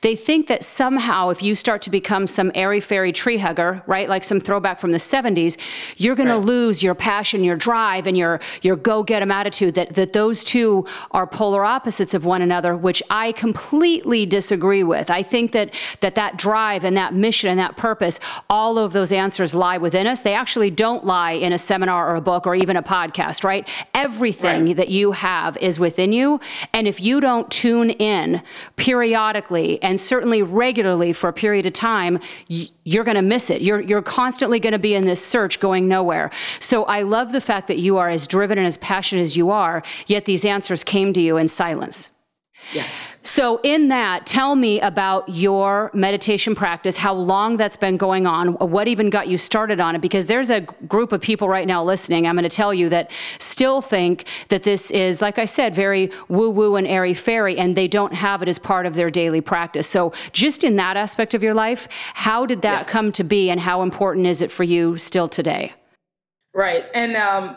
They 0.01 0.17
think 0.17 0.47
that 0.47 0.65
somehow 0.65 1.29
if 1.29 1.41
you 1.41 1.55
start 1.55 1.81
to 1.83 1.89
become 1.89 2.27
some 2.27 2.51
airy 2.53 2.81
fairy 2.81 3.13
tree 3.13 3.37
hugger 3.37 3.81
right 3.87 4.09
like 4.09 4.25
some 4.25 4.41
throwback 4.41 4.77
from 4.77 4.91
the 4.91 4.97
70s 4.97 5.57
you're 5.95 6.15
going 6.15 6.27
right. 6.27 6.35
to 6.35 6.39
lose 6.39 6.83
your 6.83 6.95
passion 6.95 7.45
your 7.45 7.55
drive 7.55 8.07
and 8.07 8.17
your 8.17 8.41
your 8.61 8.75
go 8.75 9.03
get 9.03 9.21
'em 9.21 9.31
attitude 9.31 9.75
that 9.75 9.95
that 9.95 10.11
those 10.11 10.43
two 10.43 10.85
are 11.11 11.25
polar 11.25 11.63
opposites 11.63 12.13
of 12.13 12.25
one 12.25 12.41
another 12.41 12.75
which 12.75 13.01
i 13.09 13.31
completely 13.31 14.25
disagree 14.25 14.83
with. 14.83 15.09
I 15.09 15.23
think 15.29 15.51
that 15.51 15.73
that 16.01 16.15
that 16.15 16.37
drive 16.37 16.83
and 16.83 16.97
that 16.97 17.13
mission 17.13 17.49
and 17.49 17.59
that 17.59 17.77
purpose, 17.77 18.19
all 18.49 18.77
of 18.77 18.93
those 18.93 19.11
answers 19.11 19.55
lie 19.55 19.77
within 19.77 20.07
us. 20.07 20.21
They 20.21 20.33
actually 20.33 20.71
don't 20.71 21.05
lie 21.05 21.31
in 21.31 21.53
a 21.53 21.57
seminar 21.57 22.11
or 22.11 22.15
a 22.15 22.21
book 22.21 22.47
or 22.47 22.55
even 22.55 22.75
a 22.75 22.83
podcast, 22.83 23.43
right? 23.43 23.67
Everything 23.93 24.65
right. 24.65 24.75
that 24.75 24.89
you 24.89 25.11
have 25.11 25.57
is 25.57 25.79
within 25.79 26.11
you. 26.11 26.39
And 26.73 26.87
if 26.87 26.99
you 27.01 27.19
don't 27.19 27.49
tune 27.49 27.91
in 27.91 28.41
periodically 28.75 29.81
and 29.81 29.99
certainly 29.99 30.41
regularly 30.41 31.13
for 31.13 31.29
a 31.29 31.33
period 31.33 31.65
of 31.65 31.73
time, 31.73 32.19
you're 32.47 33.03
going 33.03 33.15
to 33.15 33.21
miss 33.21 33.49
it. 33.49 33.61
You're 33.61 33.81
you're 33.81 34.01
constantly 34.01 34.59
going 34.59 34.73
to 34.73 34.79
be 34.79 34.95
in 34.95 35.05
this 35.05 35.25
search 35.25 35.59
going 35.59 35.87
nowhere. 35.87 36.31
So 36.59 36.85
I 36.85 37.03
love 37.03 37.31
the 37.31 37.41
fact 37.41 37.67
that 37.67 37.77
you 37.77 37.97
are 37.97 38.09
as 38.09 38.27
driven 38.27 38.57
and 38.57 38.67
as 38.67 38.77
passionate 38.77 39.21
as 39.21 39.37
you 39.37 39.49
are, 39.51 39.83
yet 40.07 40.25
these 40.25 40.45
answers 40.45 40.83
came 40.83 41.13
to 41.13 41.21
you 41.21 41.37
in 41.37 41.47
silence. 41.47 42.18
Yes. 42.73 43.21
So, 43.23 43.59
in 43.63 43.87
that, 43.87 44.25
tell 44.27 44.55
me 44.55 44.79
about 44.81 45.27
your 45.27 45.89
meditation 45.93 46.53
practice, 46.53 46.97
how 46.97 47.13
long 47.13 47.55
that's 47.55 47.77
been 47.77 47.97
going 47.97 48.27
on, 48.27 48.49
what 48.53 48.87
even 48.87 49.09
got 49.09 49.27
you 49.27 49.37
started 49.37 49.79
on 49.79 49.95
it, 49.95 50.01
because 50.01 50.27
there's 50.27 50.49
a 50.49 50.61
group 50.87 51.11
of 51.11 51.19
people 51.21 51.49
right 51.49 51.65
now 51.65 51.83
listening, 51.83 52.27
I'm 52.27 52.35
going 52.35 52.47
to 52.47 52.55
tell 52.55 52.73
you, 52.73 52.89
that 52.89 53.11
still 53.39 53.81
think 53.81 54.25
that 54.49 54.63
this 54.63 54.91
is, 54.91 55.21
like 55.21 55.39
I 55.39 55.45
said, 55.45 55.73
very 55.73 56.11
woo 56.27 56.49
woo 56.49 56.75
and 56.75 56.85
airy 56.85 57.13
fairy, 57.15 57.57
and 57.57 57.75
they 57.75 57.87
don't 57.87 58.13
have 58.13 58.43
it 58.43 58.47
as 58.47 58.59
part 58.59 58.85
of 58.85 58.93
their 58.93 59.09
daily 59.09 59.41
practice. 59.41 59.87
So, 59.87 60.13
just 60.31 60.63
in 60.63 60.75
that 60.75 60.95
aspect 60.95 61.33
of 61.33 61.41
your 61.41 61.55
life, 61.55 61.87
how 62.13 62.45
did 62.45 62.61
that 62.61 62.85
yeah. 62.85 62.91
come 62.91 63.11
to 63.13 63.23
be, 63.23 63.49
and 63.49 63.59
how 63.59 63.81
important 63.81 64.27
is 64.27 64.41
it 64.41 64.51
for 64.51 64.63
you 64.63 64.97
still 64.97 65.27
today? 65.27 65.73
Right. 66.53 66.85
And, 66.93 67.15
um, 67.15 67.55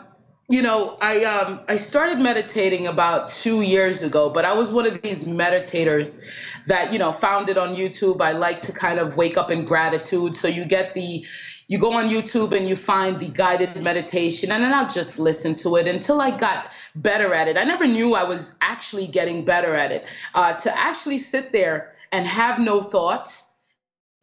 you 0.49 0.61
know, 0.61 0.97
I 0.99 1.23
um 1.23 1.61
I 1.69 1.77
started 1.77 2.19
meditating 2.19 2.87
about 2.87 3.27
two 3.27 3.61
years 3.61 4.03
ago, 4.03 4.29
but 4.29 4.43
I 4.43 4.53
was 4.53 4.71
one 4.73 4.85
of 4.85 5.01
these 5.01 5.25
meditators 5.25 6.65
that 6.65 6.91
you 6.91 6.99
know 6.99 7.11
found 7.11 7.49
it 7.49 7.57
on 7.57 7.75
YouTube. 7.75 8.21
I 8.21 8.33
like 8.33 8.59
to 8.61 8.73
kind 8.73 8.99
of 8.99 9.15
wake 9.15 9.37
up 9.37 9.49
in 9.51 9.63
gratitude. 9.63 10.35
So 10.35 10.47
you 10.49 10.65
get 10.65 10.93
the 10.95 11.25
you 11.67 11.79
go 11.79 11.93
on 11.93 12.09
YouTube 12.09 12.51
and 12.51 12.67
you 12.67 12.75
find 12.75 13.21
the 13.21 13.29
guided 13.29 13.81
meditation, 13.81 14.51
and 14.51 14.63
then 14.63 14.73
I'll 14.73 14.89
just 14.89 15.17
listen 15.17 15.55
to 15.55 15.77
it 15.77 15.87
until 15.87 16.19
I 16.19 16.37
got 16.37 16.71
better 16.95 17.33
at 17.33 17.47
it. 17.47 17.57
I 17.57 17.63
never 17.63 17.87
knew 17.87 18.13
I 18.13 18.23
was 18.23 18.55
actually 18.59 19.07
getting 19.07 19.45
better 19.45 19.75
at 19.75 19.93
it. 19.93 20.05
Uh, 20.35 20.53
to 20.53 20.77
actually 20.77 21.19
sit 21.19 21.53
there 21.53 21.93
and 22.11 22.27
have 22.27 22.59
no 22.59 22.81
thoughts 22.81 23.42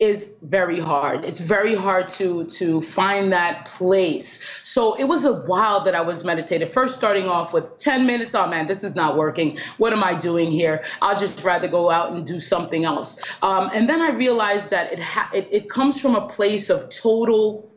is 0.00 0.38
very 0.42 0.80
hard. 0.80 1.26
It's 1.26 1.40
very 1.40 1.75
hard 1.75 2.09
to 2.09 2.47
to 2.47 2.80
find 2.80 3.30
that 3.33 3.66
place. 3.66 4.61
So 4.64 4.95
it 4.99 5.04
was 5.04 5.26
a 5.26 5.35
while 5.42 5.85
that 5.85 5.95
I 5.95 6.00
was 6.00 6.25
meditating. 6.25 6.66
First 6.69 6.97
starting 6.97 7.28
off 7.28 7.52
with 7.52 7.76
10 7.78 8.07
minutes, 8.07 8.35
oh 8.35 8.49
man, 8.49 8.66
this 8.66 8.83
is 8.83 8.97
not 8.97 9.16
working. 9.16 9.59
What 9.76 9.92
am 9.92 10.02
I 10.02 10.14
doing 10.14 10.50
here? 10.50 10.83
I'll 11.02 11.19
just 11.19 11.45
rather 11.45 11.69
go 11.69 11.90
out 11.90 12.12
and 12.12 12.26
do 12.26 12.40
something 12.40 12.85
else. 12.85 13.23
Um, 13.42 13.71
and 13.75 13.88
then 13.88 14.00
I 14.00 14.11
realized 14.11 14.71
that 14.71 14.90
it, 14.92 15.00
ha- 15.00 15.30
it 15.35 15.49
it 15.52 15.69
comes 15.69 16.00
from 16.00 16.14
a 16.16 16.26
place 16.26 16.71
of 16.71 16.88
total 16.88 17.69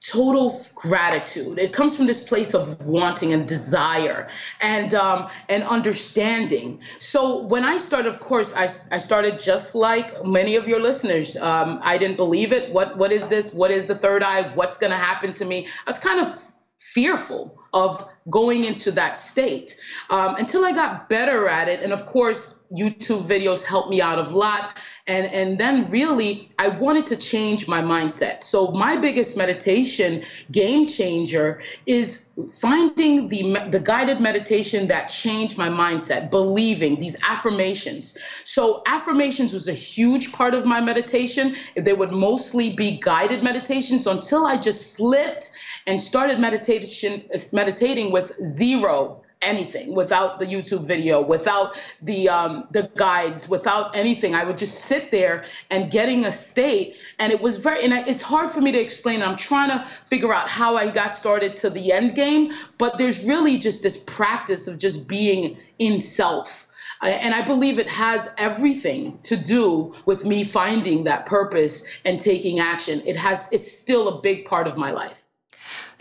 total 0.00 0.54
gratitude. 0.74 1.58
It 1.58 1.72
comes 1.72 1.96
from 1.96 2.06
this 2.06 2.26
place 2.26 2.54
of 2.54 2.82
wanting 2.84 3.32
and 3.32 3.46
desire 3.46 4.28
and 4.60 4.94
um, 4.94 5.28
and 5.48 5.62
understanding. 5.64 6.80
So 6.98 7.42
when 7.42 7.64
I 7.64 7.76
started, 7.76 8.08
of 8.08 8.20
course, 8.20 8.54
I, 8.54 8.68
I 8.94 8.98
started 8.98 9.38
just 9.38 9.74
like 9.74 10.24
many 10.24 10.56
of 10.56 10.66
your 10.66 10.80
listeners. 10.80 11.36
Um, 11.36 11.80
I 11.82 11.98
didn't 11.98 12.16
believe 12.16 12.52
it. 12.52 12.72
What 12.72 12.96
what 12.96 13.12
is 13.12 13.28
this? 13.28 13.52
What 13.54 13.70
is 13.70 13.86
the 13.86 13.94
third 13.94 14.22
eye? 14.22 14.50
What's 14.54 14.78
going 14.78 14.90
to 14.90 14.96
happen 14.96 15.32
to 15.34 15.44
me? 15.44 15.66
I 15.66 15.90
was 15.90 15.98
kind 15.98 16.20
of 16.20 16.34
fearful 16.78 17.56
of 17.74 18.08
going 18.30 18.64
into 18.64 18.90
that 18.90 19.16
state 19.18 19.76
um, 20.08 20.34
until 20.36 20.64
I 20.64 20.72
got 20.72 21.08
better 21.08 21.46
at 21.46 21.68
it. 21.68 21.80
And 21.82 21.92
of 21.92 22.06
course, 22.06 22.59
YouTube 22.76 23.24
videos 23.24 23.64
helped 23.64 23.90
me 23.90 24.00
out 24.00 24.18
a 24.18 24.22
lot. 24.30 24.78
And, 25.06 25.26
and 25.26 25.58
then 25.58 25.90
really, 25.90 26.50
I 26.58 26.68
wanted 26.68 27.06
to 27.06 27.16
change 27.16 27.66
my 27.66 27.82
mindset. 27.82 28.44
So, 28.44 28.70
my 28.70 28.96
biggest 28.96 29.36
meditation 29.36 30.22
game 30.52 30.86
changer 30.86 31.62
is 31.86 32.28
finding 32.60 33.28
the, 33.28 33.56
the 33.70 33.80
guided 33.80 34.20
meditation 34.20 34.86
that 34.88 35.08
changed 35.08 35.58
my 35.58 35.68
mindset, 35.68 36.30
believing 36.30 37.00
these 37.00 37.16
affirmations. 37.22 38.16
So, 38.44 38.82
affirmations 38.86 39.52
was 39.52 39.66
a 39.66 39.72
huge 39.72 40.32
part 40.32 40.54
of 40.54 40.64
my 40.64 40.80
meditation. 40.80 41.56
They 41.74 41.92
would 41.92 42.12
mostly 42.12 42.72
be 42.72 43.00
guided 43.00 43.42
meditations 43.42 44.06
until 44.06 44.46
I 44.46 44.56
just 44.56 44.92
slipped 44.92 45.50
and 45.88 45.98
started 45.98 46.38
meditation 46.38 47.24
meditating 47.52 48.12
with 48.12 48.32
zero 48.44 49.22
anything 49.42 49.94
without 49.94 50.38
the 50.38 50.46
YouTube 50.46 50.84
video, 50.84 51.20
without 51.20 51.80
the 52.02 52.28
um, 52.28 52.68
the 52.70 52.90
guides, 52.96 53.48
without 53.48 53.96
anything. 53.96 54.34
I 54.34 54.44
would 54.44 54.58
just 54.58 54.84
sit 54.84 55.10
there 55.10 55.44
and 55.70 55.90
getting 55.90 56.24
a 56.24 56.32
state, 56.32 56.96
and 57.18 57.32
it 57.32 57.40
was 57.40 57.58
very. 57.58 57.84
And 57.84 57.94
I, 57.94 58.06
it's 58.06 58.22
hard 58.22 58.50
for 58.50 58.60
me 58.60 58.72
to 58.72 58.80
explain. 58.80 59.22
I'm 59.22 59.36
trying 59.36 59.70
to 59.70 59.84
figure 60.06 60.32
out 60.32 60.48
how 60.48 60.76
I 60.76 60.90
got 60.90 61.12
started 61.12 61.54
to 61.56 61.70
the 61.70 61.92
end 61.92 62.14
game, 62.14 62.52
but 62.78 62.98
there's 62.98 63.24
really 63.24 63.58
just 63.58 63.82
this 63.82 64.04
practice 64.04 64.66
of 64.68 64.78
just 64.78 65.08
being 65.08 65.56
in 65.78 65.98
self. 65.98 66.66
And 67.02 67.34
I 67.34 67.40
believe 67.40 67.78
it 67.78 67.88
has 67.88 68.34
everything 68.36 69.20
to 69.22 69.34
do 69.34 69.94
with 70.04 70.26
me 70.26 70.44
finding 70.44 71.04
that 71.04 71.24
purpose 71.24 71.98
and 72.04 72.20
taking 72.20 72.58
action. 72.60 73.00
It 73.06 73.16
has, 73.16 73.50
it's 73.52 73.72
still 73.72 74.08
a 74.08 74.20
big 74.20 74.44
part 74.44 74.66
of 74.66 74.76
my 74.76 74.90
life. 74.90 75.19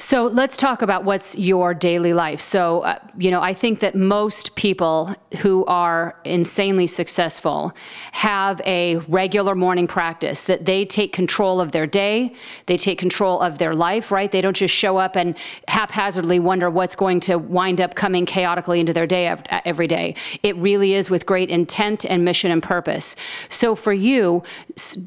So 0.01 0.27
let's 0.27 0.56
talk 0.56 0.82
about 0.82 1.03
what's 1.03 1.38
your 1.38 1.74
daily 1.74 2.13
life. 2.13 2.39
So, 2.39 2.82
uh, 2.82 3.00
you 3.18 3.29
know, 3.29 3.41
I 3.41 3.53
think 3.53 3.82
that 3.82 3.96
most 3.96 4.56
people 4.56 5.13
who 5.39 5.65
are 5.65 6.18
insanely 6.24 6.88
successful 6.88 7.74
have 8.13 8.62
a 8.65 8.96
regular 9.10 9.56
morning 9.56 9.88
practice 9.88 10.46
that 10.46 10.63
they 10.63 10.86
take 10.86 11.12
control 11.12 11.60
of 11.60 11.74
their 11.74 11.86
day, 11.86 12.34
they 12.68 12.77
take 12.77 12.98
control 12.98 13.41
of 13.41 13.58
their 13.58 13.75
life, 13.75 14.10
right? 14.10 14.32
They 14.32 14.39
don't 14.39 14.56
just 14.56 14.74
show 14.74 14.96
up 14.96 15.18
and 15.18 15.36
haphazardly 15.68 16.39
wonder 16.39 16.70
what's 16.70 16.96
going 16.96 17.20
to 17.22 17.36
wind 17.38 17.82
up 17.82 17.96
coming 17.96 18.25
chaotically 18.25 18.79
into 18.79 18.94
their 18.94 19.06
day 19.06 19.27
every 19.65 19.88
day. 19.88 20.15
It 20.44 20.56
really 20.56 20.94
is 20.94 21.10
with 21.10 21.25
great 21.25 21.50
intent 21.50 22.06
and 22.06 22.24
mission 22.24 22.51
and 22.51 22.63
purpose. 22.63 23.18
So 23.50 23.75
for 23.75 23.91
you, 23.91 24.44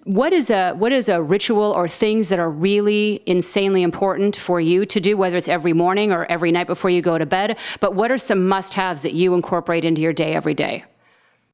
what 0.04 0.34
is 0.34 0.50
a 0.50 0.74
what 0.74 0.92
is 0.92 1.08
a 1.08 1.22
ritual 1.22 1.72
or 1.72 1.88
things 1.88 2.28
that 2.28 2.38
are 2.38 2.50
really 2.50 3.22
insanely 3.24 3.82
important 3.82 4.36
for 4.36 4.60
to 4.86 5.00
do, 5.00 5.16
whether 5.16 5.36
it's 5.36 5.48
every 5.48 5.72
morning 5.72 6.12
or 6.12 6.24
every 6.30 6.52
night 6.52 6.66
before 6.66 6.90
you 6.90 7.02
go 7.02 7.18
to 7.18 7.26
bed. 7.26 7.58
But 7.80 7.94
what 7.94 8.10
are 8.10 8.18
some 8.18 8.48
must 8.48 8.74
haves 8.74 9.02
that 9.02 9.14
you 9.14 9.34
incorporate 9.34 9.84
into 9.84 10.00
your 10.00 10.12
day 10.12 10.34
every 10.34 10.54
day? 10.54 10.84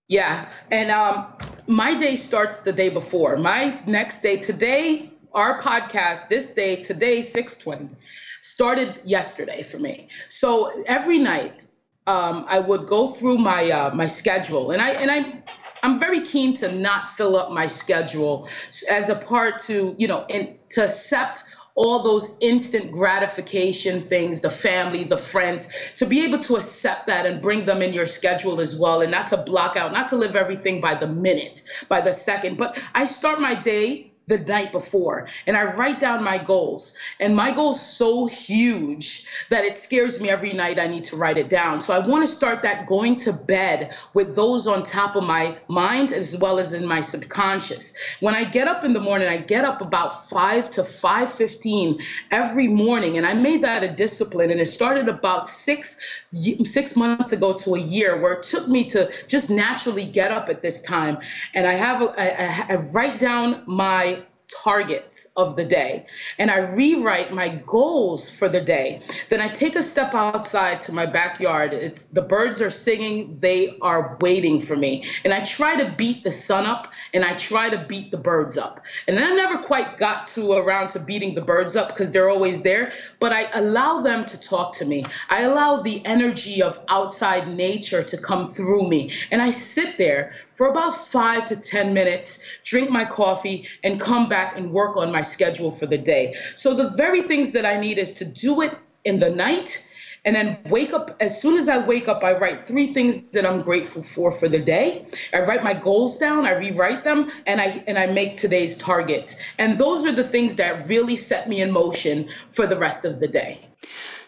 Yeah. 0.08 0.49
And 0.70 0.90
um, 0.90 1.26
my 1.66 1.94
day 1.94 2.16
starts 2.16 2.61
the 2.61 2.73
day 2.73 2.88
before. 2.88 3.37
My 3.37 3.78
next 3.87 4.23
day, 4.23 4.38
today, 4.38 5.12
our 5.35 5.61
podcast, 5.61 6.28
this 6.28 6.54
day, 6.54 6.76
today, 6.76 7.20
620, 7.20 7.94
started 8.40 9.00
yesterday 9.04 9.62
for 9.62 9.78
me. 9.78 10.08
So 10.28 10.82
every 10.87 11.18
night, 11.18 11.64
um, 12.06 12.47
I 12.49 12.58
would 12.58 12.87
go 12.87 13.06
through 13.06 13.37
my 13.37 13.70
uh, 13.70 13.94
my 13.94 14.06
schedule, 14.06 14.70
and 14.70 14.80
I 14.80 14.90
and 14.92 15.11
I 15.11 15.42
I'm 15.82 16.00
very 16.00 16.23
keen 16.23 16.54
to 16.56 16.73
not 16.73 17.11
fill 17.11 17.37
up 17.37 17.50
my 17.52 17.66
schedule 17.66 18.49
as 18.90 19.11
a 19.11 19.14
part 19.14 19.58
to 19.64 19.94
you 19.99 20.08
know 20.08 20.25
and 20.30 20.56
to 20.70 20.85
accept 20.85 21.42
all 21.78 22.02
those 22.02 22.37
instant 22.40 22.90
gratification 22.90 24.02
things, 24.02 24.40
the 24.40 24.50
family, 24.50 25.04
the 25.04 25.16
friends, 25.16 25.92
to 25.94 26.06
be 26.06 26.25
able 26.25 26.38
to 26.38 26.56
accept 26.56 27.06
that 27.06 27.25
and 27.25 27.40
bring 27.40 27.64
them 27.66 27.80
in 27.82 27.92
your 27.92 28.04
schedule 28.04 28.61
as 28.61 28.76
well, 28.76 29.00
and 29.00 29.12
not 29.12 29.28
to 29.28 29.37
block 29.37 29.76
out, 29.76 29.92
not 29.92 30.08
to 30.08 30.16
live 30.16 30.35
everything 30.35 30.80
by 30.80 30.94
the 30.94 31.06
minute, 31.06 31.62
by 31.88 32.00
the 32.00 32.12
second. 32.12 32.58
But 32.58 32.82
I 32.97 33.04
start 33.04 33.40
my 33.40 33.54
day 33.54 34.08
the 34.28 34.38
night 34.38 34.70
before 34.73 35.26
and 35.47 35.56
I 35.56 35.64
write 35.64 35.99
down 35.99 36.23
my 36.23 36.38
goals. 36.38 36.94
And 37.20 37.35
my 37.35 37.50
goal's 37.50 37.80
so 37.80 38.26
huge 38.26 39.25
that 39.49 39.64
it 39.64 39.75
scares 39.75 40.20
me 40.20 40.28
every 40.28 40.52
night 40.52 40.78
I 40.78 40.87
need 40.87 41.04
to 41.04 41.16
write 41.16 41.38
it 41.38 41.49
down. 41.49 41.80
So 41.80 41.94
I 41.94 42.06
want 42.06 42.26
to 42.26 42.32
start 42.32 42.62
that 42.62 42.87
going 42.87 43.16
to 43.16 43.32
bed 43.32 43.94
with 44.14 44.37
those 44.37 44.66
on 44.66 44.82
top 44.82 45.16
of 45.16 45.25
my 45.25 45.56
mind 45.68 46.12
as 46.12 46.37
well 46.38 46.58
as 46.58 46.73
in 46.73 46.87
my 46.87 47.00
subconscious. 47.00 47.97
When 48.20 48.35
I 48.35 48.44
get 48.44 48.68
up 48.68 48.85
in 48.85 48.92
the 48.92 49.00
morning, 49.00 49.28
I 49.28 49.38
get 49.38 49.64
up 49.64 49.80
about 49.80 50.28
5 50.28 50.70
to 50.70 50.82
5:15 50.82 52.02
every 52.30 52.68
morning 52.68 53.16
and 53.16 53.26
I 53.26 53.35
made 53.35 53.62
that 53.62 53.82
a 53.82 53.94
discipline 53.94 54.50
and 54.50 54.61
it 54.61 54.66
started 54.66 55.08
about 55.08 55.47
6 55.47 56.25
6 56.64 56.97
months 56.97 57.32
ago 57.32 57.52
to 57.54 57.75
a 57.75 57.78
year 57.78 58.20
where 58.20 58.35
it 58.35 58.42
took 58.42 58.68
me 58.68 58.85
to 58.85 59.11
just 59.26 59.50
naturally 59.50 60.04
get 60.04 60.30
up 60.30 60.49
at 60.49 60.61
this 60.61 60.82
time 60.82 61.18
and 61.54 61.66
I 61.66 61.73
have 61.73 62.02
a, 62.02 62.08
I, 62.18 62.75
I 62.75 62.76
write 62.76 63.18
down 63.18 63.62
my 63.66 64.18
targets 64.49 65.31
of 65.37 65.57
the 65.57 65.64
day 65.64 66.07
and 66.38 66.50
I 66.50 66.59
rewrite 66.59 67.33
my 67.33 67.49
goals 67.67 68.31
for 68.31 68.49
the 68.49 68.61
day. 68.61 69.02
Then 69.28 69.40
I 69.40 69.49
take 69.49 69.76
a 69.76 69.83
step 69.83 70.14
outside 70.14 70.81
to 70.81 70.93
my 70.93 71.07
backyard. 71.07 71.73
It's 71.73 72.07
the 72.07 72.23
birds 72.23 72.62
are 72.62 72.71
singing, 72.71 73.38
they 73.40 73.78
are 73.81 74.17
waiting 74.21 74.61
for 74.61 74.76
me. 74.76 75.05
And 75.25 75.35
I 75.35 75.43
try 75.43 75.76
to 75.76 75.90
beat 75.93 76.25
the 76.25 76.31
sun 76.31 76.64
up 76.64 76.93
and 77.12 77.25
I 77.25 77.35
try 77.35 77.69
to 77.69 77.85
beat 77.87 78.11
the 78.11 78.17
birds 78.17 78.57
up. 78.57 78.85
And 79.07 79.17
then 79.17 79.33
I 79.33 79.35
never 79.35 79.59
quite 79.62 79.99
got 79.99 80.26
to 80.28 80.52
around 80.52 80.88
to 80.88 81.00
beating 81.00 81.35
the 81.35 81.43
birds 81.43 81.76
up 81.76 81.88
because 81.88 82.12
they're 82.12 82.31
always 82.31 82.62
there, 82.62 82.93
but 83.21 83.33
I 83.33 83.49
allow 83.52 84.00
them 84.00 84.25
to 84.26 84.40
talk 84.40 84.75
to 84.76 84.85
me. 84.85 85.05
I 85.28 85.43
allow 85.43 85.83
the 85.83 86.05
energy 86.07 86.62
of 86.62 86.81
outside 86.88 87.49
nature 87.49 88.02
to 88.02 88.17
come 88.17 88.47
through 88.47 88.88
me. 88.88 89.11
And 89.31 89.43
I 89.43 89.50
sit 89.50 89.99
there 89.99 90.33
for 90.59 90.67
about 90.67 90.91
five 90.91 91.47
to 91.47 91.55
10 91.55 91.95
minutes, 91.95 92.45
drink 92.65 92.91
my 92.91 93.05
coffee, 93.05 93.69
and 93.85 94.00
come 94.00 94.29
back 94.29 94.59
and 94.59 94.73
work 94.73 94.97
on 94.97 95.12
my 95.12 95.23
schedule 95.23 95.71
for 95.71 95.87
the 95.87 95.97
day. 95.97 96.35
So 96.57 96.75
the 96.75 96.91
very 96.97 97.23
things 97.23 97.53
that 97.53 97.65
I 97.65 97.79
need 97.79 97.97
is 97.97 98.17
to 98.17 98.25
do 98.25 98.62
it 98.62 98.77
in 99.05 99.21
the 99.21 99.31
night 99.31 99.88
and 100.25 100.35
then 100.35 100.59
wake 100.69 100.93
up 100.93 101.17
as 101.21 101.41
soon 101.41 101.57
as 101.57 101.69
i 101.69 101.79
wake 101.79 102.09
up 102.09 102.25
i 102.25 102.37
write 102.37 102.61
three 102.61 102.93
things 102.93 103.23
that 103.33 103.47
i'm 103.47 103.62
grateful 103.62 104.03
for 104.03 104.33
for 104.33 104.49
the 104.49 104.59
day. 104.59 105.07
I 105.33 105.43
write 105.43 105.62
my 105.62 105.75
goals 105.75 106.19
down 106.19 106.45
i 106.45 106.55
rewrite 106.55 107.05
them 107.05 107.31
and 107.47 107.61
i 107.61 107.85
and 107.87 107.97
i 107.97 108.07
make 108.07 108.37
today's 108.37 108.77
targets. 108.77 109.41
And 109.61 109.79
those 109.79 110.05
are 110.05 110.12
the 110.12 110.25
things 110.25 110.57
that 110.57 110.88
really 110.88 111.15
set 111.15 111.49
me 111.49 111.62
in 111.62 111.71
motion 111.71 112.29
for 112.50 112.67
the 112.67 112.77
rest 112.77 113.05
of 113.05 113.21
the 113.21 113.29
day 113.29 113.69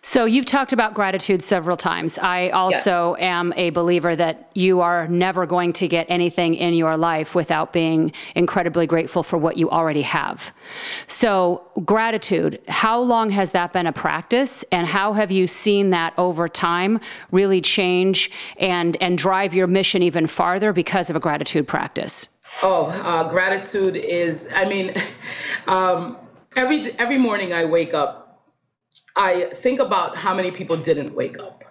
So 0.02 0.24
you've 0.24 0.46
talked 0.46 0.72
about 0.72 0.94
gratitude 0.94 1.42
several 1.42 1.76
times. 1.76 2.18
I 2.18 2.48
also 2.50 3.16
yes. 3.16 3.22
am 3.22 3.52
a 3.56 3.68
believer 3.70 4.16
that 4.16 4.50
you 4.54 4.80
are 4.80 5.06
never 5.08 5.44
going 5.44 5.74
to 5.74 5.88
get 5.88 6.06
anything 6.08 6.54
in 6.54 6.72
your 6.72 6.96
life 6.96 7.34
without 7.34 7.74
being 7.74 8.12
incredibly 8.34 8.86
grateful 8.86 9.22
for 9.22 9.36
what 9.36 9.58
you 9.58 9.68
already 9.68 10.00
have. 10.00 10.52
So 11.06 11.62
gratitude, 11.84 12.60
how 12.66 12.98
long 12.98 13.28
has 13.30 13.52
that 13.52 13.74
been 13.74 13.86
a 13.86 13.92
practice 13.92 14.64
and 14.72 14.86
how 14.86 15.12
have 15.12 15.30
you 15.30 15.46
seen 15.46 15.90
that 15.90 16.14
over 16.16 16.48
time 16.48 16.98
really 17.30 17.60
change 17.60 18.30
and 18.56 18.96
and 19.02 19.18
drive 19.18 19.52
your 19.52 19.66
mission 19.66 20.02
even 20.02 20.26
farther 20.26 20.72
because 20.72 21.10
of 21.10 21.16
a 21.16 21.20
gratitude 21.20 21.68
practice? 21.68 22.30
Oh, 22.62 22.86
uh, 23.04 23.28
gratitude 23.28 23.96
is 23.96 24.50
I 24.56 24.64
mean 24.64 24.94
um, 25.66 26.16
every 26.56 26.92
every 26.98 27.18
morning 27.18 27.52
I 27.52 27.66
wake 27.66 27.92
up 27.92 28.29
I 29.20 29.50
think 29.52 29.80
about 29.80 30.16
how 30.16 30.32
many 30.32 30.50
people 30.50 30.78
didn't 30.78 31.14
wake 31.14 31.38
up. 31.38 31.62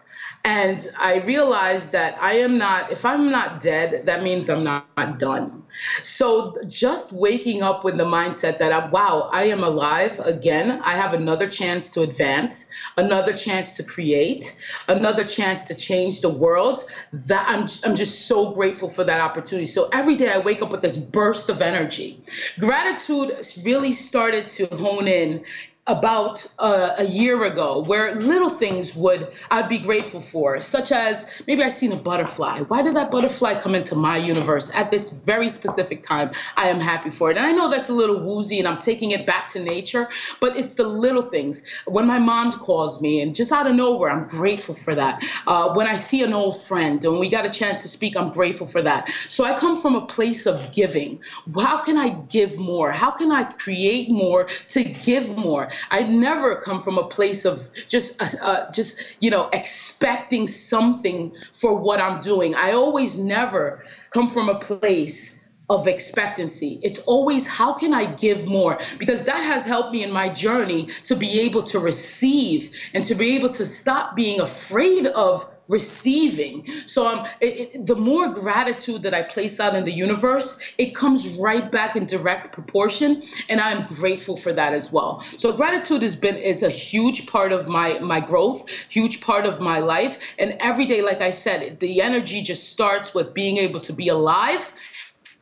And 0.45 0.87
I 0.99 1.17
realized 1.25 1.91
that 1.93 2.15
I 2.21 2.33
am 2.33 2.57
not, 2.57 2.91
if 2.91 3.03
I'm 3.03 3.29
not 3.29 3.59
dead, 3.59 4.05
that 4.05 4.23
means 4.23 4.49
I'm 4.49 4.63
not, 4.63 4.85
not 4.95 5.19
done. 5.19 5.63
So 6.03 6.55
just 6.67 7.11
waking 7.11 7.61
up 7.61 7.83
with 7.83 7.97
the 7.97 8.05
mindset 8.05 8.59
that, 8.59 8.71
I, 8.71 8.87
wow, 8.89 9.29
I 9.33 9.43
am 9.45 9.63
alive 9.63 10.19
again. 10.19 10.79
I 10.83 10.91
have 10.91 11.13
another 11.13 11.47
chance 11.49 11.91
to 11.93 12.01
advance, 12.01 12.69
another 12.97 13.33
chance 13.33 13.75
to 13.77 13.83
create, 13.83 14.43
another 14.87 15.23
chance 15.25 15.65
to 15.65 15.75
change 15.75 16.21
the 16.21 16.29
world. 16.29 16.79
That 17.11 17.45
I'm, 17.49 17.67
I'm 17.83 17.95
just 17.95 18.27
so 18.27 18.53
grateful 18.53 18.89
for 18.89 19.03
that 19.03 19.19
opportunity. 19.19 19.65
So 19.65 19.89
every 19.91 20.15
day 20.15 20.29
I 20.31 20.37
wake 20.37 20.61
up 20.61 20.71
with 20.71 20.81
this 20.81 20.97
burst 21.03 21.49
of 21.49 21.61
energy. 21.61 22.21
Gratitude 22.59 23.35
really 23.65 23.91
started 23.91 24.47
to 24.49 24.67
hone 24.75 25.07
in 25.07 25.43
about 25.89 26.45
uh, 26.59 26.95
a 26.99 27.05
year 27.05 27.43
ago 27.43 27.79
where 27.79 28.15
little 28.15 28.49
things 28.49 28.95
would 28.95 29.33
I'd 29.49 29.67
be 29.67 29.79
grateful 29.79 30.21
for, 30.21 30.61
such 30.61 30.91
as 30.91 31.41
maybe 31.47 31.63
I 31.63 31.69
seen 31.69 31.91
a 31.91 31.95
butterfly. 31.95 32.59
Why 32.59 32.81
did 32.83 32.95
that 32.95 33.09
butterfly 33.09 33.55
come 33.55 33.73
into 33.73 33.95
my 33.95 34.17
universe 34.17 34.73
at 34.75 34.91
this 34.91 35.23
very 35.25 35.49
specific 35.49 36.01
time? 36.01 36.31
I 36.55 36.67
am 36.67 36.79
happy 36.79 37.09
for 37.09 37.31
it. 37.31 37.37
And 37.37 37.45
I 37.45 37.51
know 37.51 37.69
that's 37.69 37.89
a 37.89 37.93
little 37.93 38.19
woozy 38.21 38.59
and 38.59 38.67
I'm 38.67 38.77
taking 38.77 39.11
it 39.11 39.25
back 39.25 39.47
to 39.49 39.59
nature, 39.59 40.07
but 40.39 40.55
it's 40.55 40.75
the 40.75 40.83
little 40.87 41.23
things. 41.23 41.67
When 41.85 42.05
my 42.05 42.19
mom 42.19 42.53
calls 42.53 43.01
me 43.01 43.21
and 43.21 43.33
just 43.33 43.51
out 43.51 43.65
of 43.65 43.75
nowhere, 43.75 44.11
I'm 44.11 44.27
grateful 44.27 44.75
for 44.75 44.93
that. 44.93 45.23
Uh, 45.47 45.73
when 45.73 45.87
I 45.87 45.95
see 45.95 46.23
an 46.23 46.33
old 46.33 46.61
friend 46.61 47.03
and 47.03 47.19
we 47.19 47.29
got 47.29 47.45
a 47.45 47.49
chance 47.49 47.81
to 47.81 47.87
speak, 47.87 48.15
I'm 48.15 48.31
grateful 48.31 48.67
for 48.67 48.81
that. 48.83 49.09
So 49.27 49.43
I 49.43 49.57
come 49.57 49.81
from 49.81 49.95
a 49.95 50.05
place 50.05 50.45
of 50.45 50.71
giving. 50.71 51.21
How 51.55 51.83
can 51.83 51.97
I 51.97 52.09
give 52.29 52.59
more? 52.59 52.91
How 52.91 53.11
can 53.11 53.31
I 53.31 53.43
create 53.43 54.09
more 54.11 54.45
to 54.69 54.83
give 54.83 55.35
more? 55.35 55.69
I 55.91 56.03
never 56.03 56.55
come 56.55 56.81
from 56.81 56.97
a 56.97 57.07
place 57.07 57.45
of 57.45 57.69
just 57.87 58.21
uh, 58.21 58.45
uh, 58.45 58.71
just 58.71 59.17
you 59.21 59.29
know 59.29 59.49
expecting 59.53 60.47
something 60.47 61.33
for 61.53 61.75
what 61.75 61.99
I'm 61.99 62.19
doing. 62.21 62.55
I 62.55 62.71
always 62.71 63.17
never 63.17 63.83
come 64.11 64.27
from 64.27 64.49
a 64.49 64.59
place 64.59 65.38
of 65.69 65.87
expectancy. 65.87 66.79
It's 66.83 66.99
always 66.99 67.47
how 67.47 67.73
can 67.73 67.93
I 67.93 68.05
give 68.05 68.47
more? 68.47 68.79
Because 68.97 69.25
that 69.25 69.43
has 69.43 69.65
helped 69.65 69.91
me 69.91 70.03
in 70.03 70.11
my 70.11 70.29
journey 70.29 70.87
to 71.03 71.15
be 71.15 71.39
able 71.39 71.63
to 71.63 71.79
receive 71.79 72.71
and 72.93 73.05
to 73.05 73.15
be 73.15 73.35
able 73.35 73.49
to 73.49 73.65
stop 73.65 74.15
being 74.15 74.39
afraid 74.39 75.07
of 75.07 75.45
receiving. 75.69 76.65
So 76.87 77.07
um, 77.07 77.27
it, 77.39 77.75
it, 77.75 77.85
the 77.85 77.95
more 77.95 78.27
gratitude 78.27 79.03
that 79.03 79.13
I 79.13 79.21
place 79.21 79.59
out 79.59 79.75
in 79.75 79.85
the 79.85 79.91
universe, 79.91 80.73
it 80.77 80.95
comes 80.95 81.37
right 81.37 81.71
back 81.71 81.95
in 81.95 82.05
direct 82.05 82.51
proportion, 82.51 83.21
and 83.49 83.61
I'm 83.61 83.85
grateful 83.85 84.35
for 84.35 84.51
that 84.51 84.73
as 84.73 84.91
well. 84.91 85.19
So 85.19 85.55
gratitude 85.55 86.01
has 86.01 86.15
been 86.15 86.35
is 86.35 86.63
a 86.63 86.69
huge 86.69 87.27
part 87.27 87.51
of 87.51 87.69
my 87.69 87.99
my 87.99 88.19
growth, 88.19 88.67
huge 88.89 89.21
part 89.21 89.45
of 89.45 89.61
my 89.61 89.79
life, 89.79 90.17
and 90.39 90.57
every 90.59 90.87
day, 90.87 91.01
like 91.03 91.21
I 91.21 91.29
said, 91.29 91.79
the 91.79 92.01
energy 92.01 92.41
just 92.41 92.69
starts 92.69 93.13
with 93.13 93.33
being 93.33 93.57
able 93.57 93.79
to 93.81 93.93
be 93.93 94.07
alive, 94.07 94.73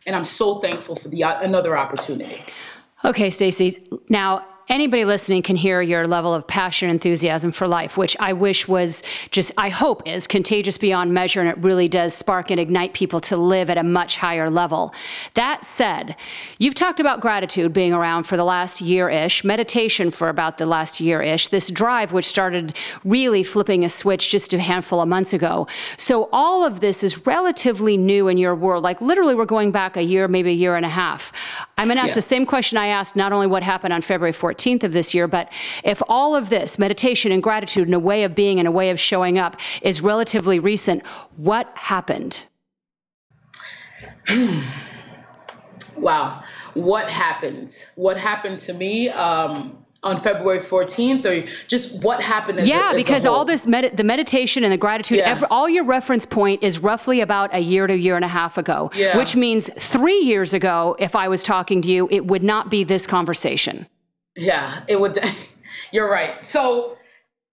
and 0.07 0.15
I'm 0.15 0.25
so 0.25 0.55
thankful 0.55 0.95
for 0.95 1.09
the 1.09 1.21
another 1.21 1.77
opportunity. 1.77 2.41
Okay, 3.05 3.29
Stacy. 3.29 3.87
Now 4.09 4.43
anybody 4.69 5.05
listening 5.05 5.41
can 5.41 5.55
hear 5.55 5.81
your 5.81 6.07
level 6.07 6.33
of 6.33 6.45
passion 6.45 6.89
and 6.89 6.95
enthusiasm 6.95 7.51
for 7.51 7.67
life, 7.67 7.97
which 7.97 8.17
I 8.19 8.33
wish 8.33 8.67
was 8.67 9.01
just, 9.31 9.51
I 9.57 9.69
hope 9.69 10.07
is 10.07 10.27
contagious 10.27 10.77
beyond 10.77 11.13
measure 11.13 11.39
and 11.39 11.49
it 11.49 11.57
really 11.59 11.87
does 11.87 12.13
spark 12.13 12.51
and 12.51 12.59
ignite 12.59 12.93
people 12.93 13.21
to 13.21 13.37
live 13.37 13.69
at 13.69 13.77
a 13.77 13.83
much 13.83 14.17
higher 14.17 14.49
level. 14.49 14.93
That 15.35 15.63
said, 15.63 16.15
you've 16.57 16.75
talked 16.75 16.99
about 16.99 17.21
gratitude 17.21 17.71
being 17.71 17.93
around 17.93 18.23
for 18.23 18.35
the 18.35 18.43
last 18.43 18.81
year 18.81 19.09
ish, 19.09 19.43
meditation 19.43 20.11
for 20.11 20.29
about 20.29 20.57
the 20.57 20.65
last 20.65 20.99
year 20.99 21.21
ish, 21.21 21.47
this 21.47 21.69
drive, 21.69 22.11
which 22.11 22.25
started 22.25 22.75
really 23.05 23.43
flipping 23.43 23.85
a 23.85 23.89
switch 23.89 24.29
just 24.29 24.53
a 24.53 24.59
handful 24.59 24.99
of 25.01 25.07
months 25.07 25.33
ago. 25.33 25.67
So 25.97 26.29
all 26.33 26.65
of 26.65 26.81
this 26.81 27.03
is 27.03 27.25
relatively 27.25 27.95
new 27.95 28.27
in 28.27 28.37
your 28.37 28.55
world. 28.55 28.83
Like 28.83 28.99
literally, 29.01 29.35
we're 29.35 29.45
going 29.45 29.71
back 29.71 29.95
a 29.95 30.03
year, 30.03 30.27
maybe 30.27 30.49
a 30.49 30.53
year 30.53 30.75
and 30.75 30.85
a 30.85 30.89
half. 30.89 31.31
I'm 31.77 31.87
going 31.87 31.97
to 31.97 32.01
ask 32.01 32.09
yeah. 32.09 32.15
the 32.15 32.21
same 32.21 32.45
question 32.45 32.77
I 32.77 32.87
asked 32.87 33.15
not 33.15 33.31
only 33.31 33.47
what 33.47 33.63
happened 33.63 33.93
on 33.93 34.01
February 34.01 34.33
14th 34.33 34.56
14th 34.57 34.83
of 34.83 34.93
this 34.93 35.13
year. 35.13 35.27
But 35.27 35.51
if 35.83 36.01
all 36.07 36.35
of 36.35 36.49
this, 36.49 36.79
meditation 36.79 37.31
and 37.31 37.41
gratitude 37.41 37.87
and 37.87 37.95
a 37.95 37.99
way 37.99 38.23
of 38.23 38.35
being 38.35 38.59
and 38.59 38.67
a 38.67 38.71
way 38.71 38.89
of 38.89 38.99
showing 38.99 39.37
up, 39.37 39.57
is 39.81 40.01
relatively 40.01 40.59
recent, 40.59 41.05
what 41.37 41.71
happened? 41.75 42.45
wow. 45.97 46.41
What 46.73 47.09
happened? 47.09 47.87
What 47.95 48.17
happened 48.17 48.59
to 48.61 48.73
me? 48.73 49.09
Um, 49.09 49.77
on 50.03 50.19
February 50.19 50.59
14th 50.59 51.25
or 51.25 51.47
just 51.67 52.03
what 52.03 52.21
happened 52.21 52.65
yeah 52.65 52.91
a, 52.91 52.95
because 52.95 53.25
all 53.25 53.43
this 53.43 53.65
med- 53.65 53.97
the 53.97 54.03
meditation 54.03 54.63
and 54.63 54.71
the 54.71 54.77
gratitude 54.77 55.17
yeah. 55.17 55.29
every, 55.31 55.47
all 55.49 55.67
your 55.67 55.83
reference 55.83 56.23
point 56.23 56.61
is 56.61 56.79
roughly 56.79 57.19
about 57.19 57.53
a 57.53 57.59
year 57.59 57.87
to 57.87 57.93
a 57.93 57.97
year 57.97 58.15
and 58.15 58.23
a 58.23 58.27
half 58.27 58.59
ago 58.59 58.91
yeah. 58.93 59.17
which 59.17 59.35
means 59.35 59.71
three 59.79 60.19
years 60.19 60.53
ago 60.53 60.95
if 60.99 61.15
i 61.15 61.27
was 61.27 61.41
talking 61.41 61.81
to 61.81 61.89
you 61.89 62.07
it 62.11 62.27
would 62.27 62.43
not 62.43 62.69
be 62.69 62.83
this 62.83 63.07
conversation 63.07 63.87
yeah, 64.37 64.83
it 64.87 64.99
would. 64.99 65.19
You're 65.91 66.09
right. 66.09 66.43
So 66.43 66.97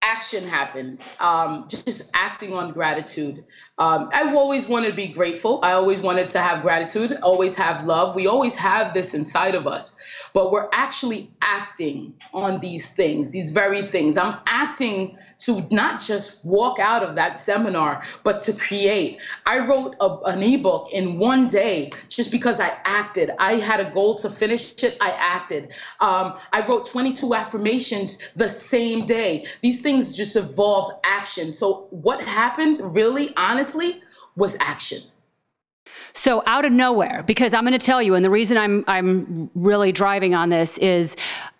action 0.03 0.47
happens. 0.47 1.09
Um, 1.18 1.66
just 1.68 2.11
acting 2.14 2.53
on 2.55 2.73
gratitude. 2.73 3.44
Um, 3.77 4.09
I've 4.13 4.35
always 4.37 4.69
wanted 4.69 4.91
to 4.91 4.95
be 4.95 5.09
grateful. 5.09 5.59
I 5.65 5.73
always 5.73 6.01
wanted 6.01 6.31
to 6.31 6.39
have 6.39 6.63
gratitude, 6.63 7.19
always 7.23 7.57
have 7.57 7.85
love. 7.85 8.15
We 8.15 8.29
always 8.29 8.55
have 8.55 8.95
this 8.95 9.15
inside 9.15 9.57
of 9.57 9.67
us, 9.67 10.29
but 10.33 10.53
we're 10.53 10.69
actually 10.73 11.33
acting 11.43 12.15
on 12.33 12.61
these 12.61 12.93
things, 12.93 13.33
these 13.33 13.51
very 13.51 13.83
things. 13.83 14.17
I'm 14.17 14.39
acting 14.47 15.19
to 15.39 15.67
not 15.73 16.01
just 16.01 16.45
walk 16.45 16.79
out 16.79 17.03
of 17.03 17.17
that 17.17 17.37
seminar, 17.37 18.05
but 18.23 18.41
to 18.43 18.53
create. 18.53 19.21
I 19.45 19.67
wrote 19.67 19.97
a, 20.01 20.19
an 20.27 20.41
ebook 20.41 20.93
in 20.93 21.19
one 21.19 21.49
day 21.49 21.91
just 22.09 22.31
because 22.31 22.61
I 22.61 22.79
acted. 22.85 23.31
I 23.41 23.55
had 23.55 23.81
a 23.81 23.91
goal 23.91 24.15
to 24.17 24.31
finish 24.31 24.73
it, 24.85 24.97
I 25.01 25.11
acted. 25.19 25.73
Um, 25.99 26.35
I 26.53 26.65
wrote 26.69 26.87
22 26.87 27.35
affirmations 27.35 28.31
the 28.37 28.49
same 28.49 29.05
day. 29.05 29.47
These 29.63 29.83
things 29.83 30.17
just 30.17 30.37
evolve 30.37 30.93
action. 31.05 31.51
So, 31.53 31.89
what 31.91 32.23
happened 32.23 32.79
really, 32.81 33.35
honestly, 33.37 33.63
was 34.37 34.57
action. 34.61 35.00
So 36.12 36.42
out 36.46 36.64
of 36.64 36.72
nowhere, 36.72 37.24
because 37.27 37.53
I'm 37.53 37.64
going 37.64 37.79
to 37.79 37.85
tell 37.85 38.00
you, 38.00 38.14
and 38.14 38.24
the 38.24 38.31
reason 38.31 38.57
I'm 38.57 38.85
I'm 38.87 39.50
really 39.55 39.92
driving 39.92 40.35
on 40.35 40.48
this 40.48 40.79
is 40.79 41.16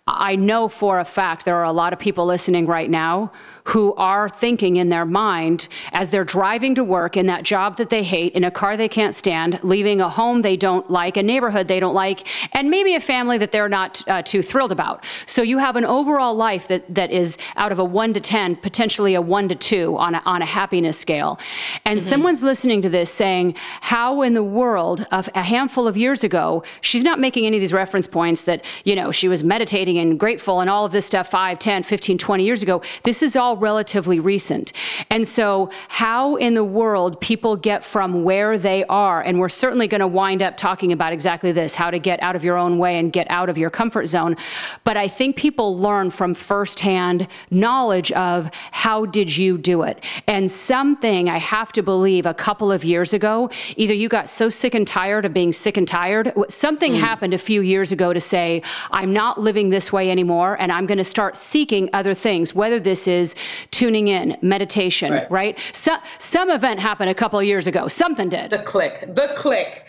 I 0.07 0.35
know 0.35 0.67
for 0.67 0.99
a 0.99 1.05
fact 1.05 1.45
there 1.45 1.55
are 1.55 1.63
a 1.63 1.71
lot 1.71 1.91
of 1.91 1.97
people 1.97 2.27
listening 2.27 2.67
right 2.67 2.91
now 2.91 3.31
who 3.69 3.95
are 3.95 4.29
thinking 4.29 4.75
in 4.75 4.89
their 4.89 5.05
mind 5.05 5.67
as 5.91 6.11
they're 6.11 6.23
driving 6.23 6.75
to 6.75 6.83
work 6.83 7.17
in 7.17 7.25
that 7.25 7.41
job 7.41 7.77
that 7.77 7.89
they 7.89 8.03
hate, 8.03 8.31
in 8.33 8.43
a 8.43 8.51
car 8.51 8.77
they 8.77 8.87
can't 8.87 9.15
stand, 9.15 9.59
leaving 9.63 9.99
a 9.99 10.07
home 10.07 10.43
they 10.43 10.55
don't 10.55 10.87
like, 10.91 11.17
a 11.17 11.23
neighborhood 11.23 11.67
they 11.67 11.79
don't 11.79 11.95
like, 11.95 12.27
and 12.53 12.69
maybe 12.69 12.93
a 12.93 12.99
family 12.99 13.39
that 13.39 13.51
they're 13.51 13.67
not 13.67 14.07
uh, 14.07 14.21
too 14.21 14.43
thrilled 14.43 14.71
about. 14.71 15.03
So 15.25 15.41
you 15.41 15.57
have 15.57 15.75
an 15.75 15.85
overall 15.85 16.35
life 16.35 16.67
that, 16.67 16.93
that 16.93 17.09
is 17.09 17.39
out 17.55 17.71
of 17.71 17.79
a 17.79 17.83
one 17.83 18.13
to 18.13 18.19
10, 18.19 18.57
potentially 18.57 19.15
a 19.15 19.21
one 19.21 19.49
to 19.49 19.55
two 19.55 19.97
on 19.97 20.13
a, 20.13 20.21
on 20.25 20.43
a 20.43 20.45
happiness 20.45 20.99
scale. 20.99 21.39
And 21.83 21.99
mm-hmm. 21.99 22.07
someone's 22.07 22.43
listening 22.43 22.83
to 22.83 22.89
this 22.89 23.09
saying, 23.09 23.55
How 23.81 24.21
in 24.21 24.35
the 24.35 24.43
world, 24.43 25.07
of 25.11 25.27
a 25.33 25.41
handful 25.41 25.87
of 25.87 25.97
years 25.97 26.23
ago, 26.23 26.63
she's 26.81 27.03
not 27.03 27.19
making 27.19 27.47
any 27.47 27.57
of 27.57 27.61
these 27.61 27.73
reference 27.73 28.05
points 28.05 28.43
that, 28.43 28.63
you 28.83 28.95
know, 28.95 29.11
she 29.11 29.27
was 29.27 29.43
meditating 29.43 29.94
and 29.99 30.19
grateful 30.19 30.59
and 30.59 30.69
all 30.69 30.85
of 30.85 30.91
this 30.91 31.05
stuff 31.05 31.29
5, 31.29 31.59
10, 31.59 31.83
15, 31.83 32.17
20 32.17 32.43
years 32.43 32.61
ago. 32.61 32.81
This 33.03 33.21
is 33.21 33.35
all 33.35 33.57
relatively 33.57 34.19
recent. 34.19 34.73
And 35.09 35.27
so, 35.27 35.69
how 35.87 36.35
in 36.35 36.53
the 36.53 36.63
world 36.63 37.19
people 37.21 37.55
get 37.55 37.83
from 37.83 38.23
where 38.23 38.57
they 38.57 38.83
are, 38.85 39.21
and 39.21 39.39
we're 39.39 39.49
certainly 39.49 39.87
going 39.87 40.01
to 40.01 40.07
wind 40.07 40.41
up 40.41 40.57
talking 40.57 40.91
about 40.91 41.13
exactly 41.13 41.51
this 41.51 41.75
how 41.75 41.91
to 41.91 41.99
get 41.99 42.21
out 42.21 42.35
of 42.35 42.43
your 42.43 42.57
own 42.57 42.77
way 42.77 42.97
and 42.97 43.11
get 43.11 43.27
out 43.29 43.49
of 43.49 43.57
your 43.57 43.69
comfort 43.69 44.07
zone. 44.07 44.35
But 44.83 44.97
I 44.97 45.07
think 45.07 45.35
people 45.35 45.77
learn 45.77 46.11
from 46.11 46.33
firsthand 46.33 47.27
knowledge 47.49 48.11
of 48.13 48.49
how 48.71 49.05
did 49.05 49.35
you 49.35 49.57
do 49.57 49.83
it. 49.83 50.03
And 50.27 50.49
something 50.49 51.29
I 51.29 51.37
have 51.37 51.71
to 51.73 51.83
believe 51.83 52.25
a 52.25 52.33
couple 52.33 52.71
of 52.71 52.83
years 52.83 53.13
ago, 53.13 53.49
either 53.75 53.93
you 53.93 54.09
got 54.09 54.29
so 54.29 54.49
sick 54.49 54.73
and 54.73 54.87
tired 54.87 55.25
of 55.25 55.33
being 55.33 55.53
sick 55.53 55.77
and 55.77 55.87
tired, 55.87 56.33
something 56.49 56.93
mm. 56.93 56.99
happened 56.99 57.33
a 57.33 57.37
few 57.37 57.61
years 57.61 57.91
ago 57.91 58.13
to 58.13 58.21
say, 58.21 58.61
I'm 58.91 59.13
not 59.13 59.39
living 59.39 59.69
this 59.69 59.84
way 59.91 60.11
anymore, 60.11 60.57
and 60.59 60.71
I'm 60.71 60.85
going 60.85 60.97
to 60.97 61.03
start 61.03 61.37
seeking 61.37 61.89
other 61.93 62.13
things, 62.13 62.53
whether 62.53 62.79
this 62.79 63.07
is 63.07 63.35
tuning 63.71 64.07
in, 64.07 64.37
meditation, 64.41 65.11
right? 65.11 65.31
right? 65.31 65.59
So, 65.73 65.95
some 66.17 66.49
event 66.49 66.79
happened 66.79 67.09
a 67.09 67.15
couple 67.15 67.39
of 67.39 67.45
years 67.45 67.67
ago. 67.67 67.87
Something 67.87 68.29
did. 68.29 68.51
The 68.51 68.63
click, 68.63 69.01
the 69.13 69.31
click. 69.35 69.85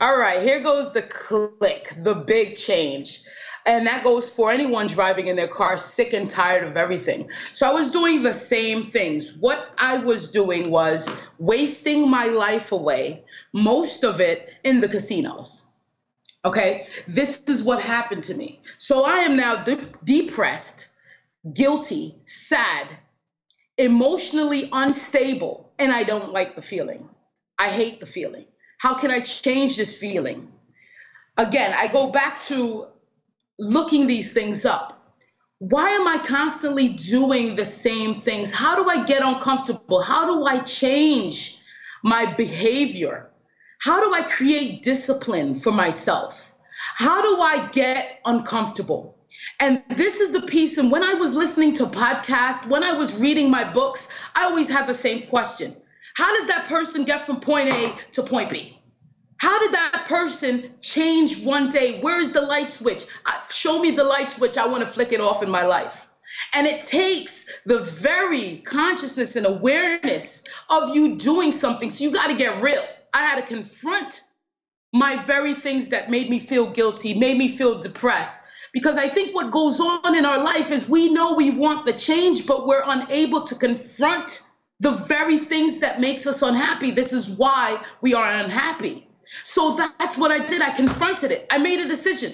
All 0.00 0.18
right, 0.18 0.42
here 0.42 0.60
goes 0.60 0.92
the 0.92 1.02
click, 1.02 1.94
the 1.98 2.14
big 2.14 2.56
change. 2.56 3.22
And 3.66 3.84
that 3.88 4.04
goes 4.04 4.30
for 4.30 4.52
anyone 4.52 4.86
driving 4.86 5.26
in 5.26 5.34
their 5.34 5.48
car 5.48 5.76
sick 5.76 6.12
and 6.12 6.30
tired 6.30 6.62
of 6.62 6.76
everything. 6.76 7.28
So 7.52 7.68
I 7.68 7.72
was 7.72 7.90
doing 7.90 8.22
the 8.22 8.32
same 8.32 8.84
things. 8.84 9.38
What 9.40 9.70
I 9.76 9.98
was 9.98 10.30
doing 10.30 10.70
was 10.70 11.28
wasting 11.38 12.08
my 12.08 12.26
life 12.26 12.70
away, 12.70 13.24
most 13.52 14.04
of 14.04 14.20
it 14.20 14.50
in 14.62 14.80
the 14.80 14.88
casinos. 14.88 15.65
Okay, 16.46 16.86
this 17.08 17.42
is 17.48 17.64
what 17.64 17.82
happened 17.82 18.22
to 18.22 18.34
me. 18.34 18.60
So 18.78 19.04
I 19.04 19.16
am 19.18 19.36
now 19.36 19.64
de- 19.64 19.84
depressed, 20.04 20.90
guilty, 21.52 22.14
sad, 22.24 22.86
emotionally 23.76 24.68
unstable, 24.72 25.72
and 25.80 25.90
I 25.90 26.04
don't 26.04 26.30
like 26.30 26.54
the 26.54 26.62
feeling. 26.62 27.08
I 27.58 27.68
hate 27.68 27.98
the 27.98 28.06
feeling. 28.06 28.44
How 28.78 28.94
can 28.94 29.10
I 29.10 29.18
change 29.18 29.76
this 29.76 29.98
feeling? 29.98 30.52
Again, 31.36 31.74
I 31.76 31.88
go 31.88 32.12
back 32.12 32.38
to 32.42 32.86
looking 33.58 34.06
these 34.06 34.32
things 34.32 34.64
up. 34.64 35.02
Why 35.58 35.88
am 35.88 36.06
I 36.06 36.18
constantly 36.18 36.90
doing 36.90 37.56
the 37.56 37.64
same 37.64 38.14
things? 38.14 38.52
How 38.52 38.80
do 38.80 38.88
I 38.88 39.04
get 39.04 39.20
uncomfortable? 39.24 40.00
How 40.00 40.24
do 40.26 40.44
I 40.44 40.60
change 40.60 41.58
my 42.04 42.34
behavior? 42.34 43.32
How 43.80 44.00
do 44.00 44.14
I 44.14 44.22
create 44.22 44.82
discipline 44.82 45.56
for 45.56 45.72
myself? 45.72 46.54
How 46.96 47.22
do 47.22 47.40
I 47.40 47.68
get 47.72 48.20
uncomfortable? 48.24 49.16
And 49.60 49.82
this 49.88 50.20
is 50.20 50.32
the 50.32 50.42
piece. 50.42 50.78
And 50.78 50.90
when 50.90 51.02
I 51.02 51.14
was 51.14 51.34
listening 51.34 51.72
to 51.74 51.86
podcasts, 51.86 52.66
when 52.66 52.82
I 52.82 52.92
was 52.92 53.18
reading 53.20 53.50
my 53.50 53.64
books, 53.64 54.08
I 54.34 54.44
always 54.44 54.68
have 54.70 54.86
the 54.86 54.94
same 54.94 55.26
question 55.28 55.76
How 56.14 56.36
does 56.36 56.48
that 56.48 56.66
person 56.66 57.04
get 57.04 57.26
from 57.26 57.40
point 57.40 57.68
A 57.68 57.94
to 58.12 58.22
point 58.22 58.50
B? 58.50 58.80
How 59.38 59.58
did 59.58 59.72
that 59.72 60.06
person 60.08 60.72
change 60.80 61.44
one 61.44 61.68
day? 61.68 62.00
Where 62.00 62.20
is 62.20 62.32
the 62.32 62.40
light 62.40 62.70
switch? 62.70 63.04
Uh, 63.26 63.32
show 63.50 63.80
me 63.80 63.90
the 63.90 64.04
light 64.04 64.30
switch. 64.30 64.56
I 64.56 64.66
want 64.66 64.82
to 64.82 64.88
flick 64.88 65.12
it 65.12 65.20
off 65.20 65.42
in 65.42 65.50
my 65.50 65.62
life. 65.62 66.08
And 66.54 66.66
it 66.66 66.80
takes 66.80 67.60
the 67.64 67.80
very 67.80 68.58
consciousness 68.58 69.36
and 69.36 69.46
awareness 69.46 70.42
of 70.70 70.94
you 70.94 71.16
doing 71.16 71.52
something. 71.52 71.90
So 71.90 72.04
you 72.04 72.12
got 72.12 72.28
to 72.28 72.34
get 72.34 72.62
real. 72.62 72.82
I 73.12 73.22
had 73.22 73.36
to 73.40 73.46
confront 73.46 74.22
my 74.92 75.16
very 75.16 75.54
things 75.54 75.90
that 75.90 76.10
made 76.10 76.30
me 76.30 76.38
feel 76.38 76.66
guilty, 76.66 77.18
made 77.18 77.36
me 77.36 77.48
feel 77.48 77.80
depressed. 77.80 78.44
Because 78.72 78.96
I 78.96 79.08
think 79.08 79.34
what 79.34 79.50
goes 79.50 79.80
on 79.80 80.14
in 80.14 80.24
our 80.24 80.42
life 80.42 80.70
is 80.70 80.88
we 80.88 81.12
know 81.12 81.34
we 81.34 81.50
want 81.50 81.86
the 81.86 81.92
change, 81.92 82.46
but 82.46 82.66
we're 82.66 82.82
unable 82.84 83.42
to 83.42 83.54
confront 83.54 84.42
the 84.80 84.92
very 84.92 85.38
things 85.38 85.80
that 85.80 86.00
makes 86.00 86.26
us 86.26 86.42
unhappy. 86.42 86.90
This 86.90 87.12
is 87.12 87.30
why 87.30 87.82
we 88.02 88.14
are 88.14 88.30
unhappy. 88.30 89.08
So 89.44 89.76
that's 89.98 90.16
what 90.18 90.30
I 90.30 90.46
did. 90.46 90.62
I 90.62 90.70
confronted 90.70 91.32
it. 91.32 91.46
I 91.50 91.58
made 91.58 91.80
a 91.80 91.88
decision. 91.88 92.32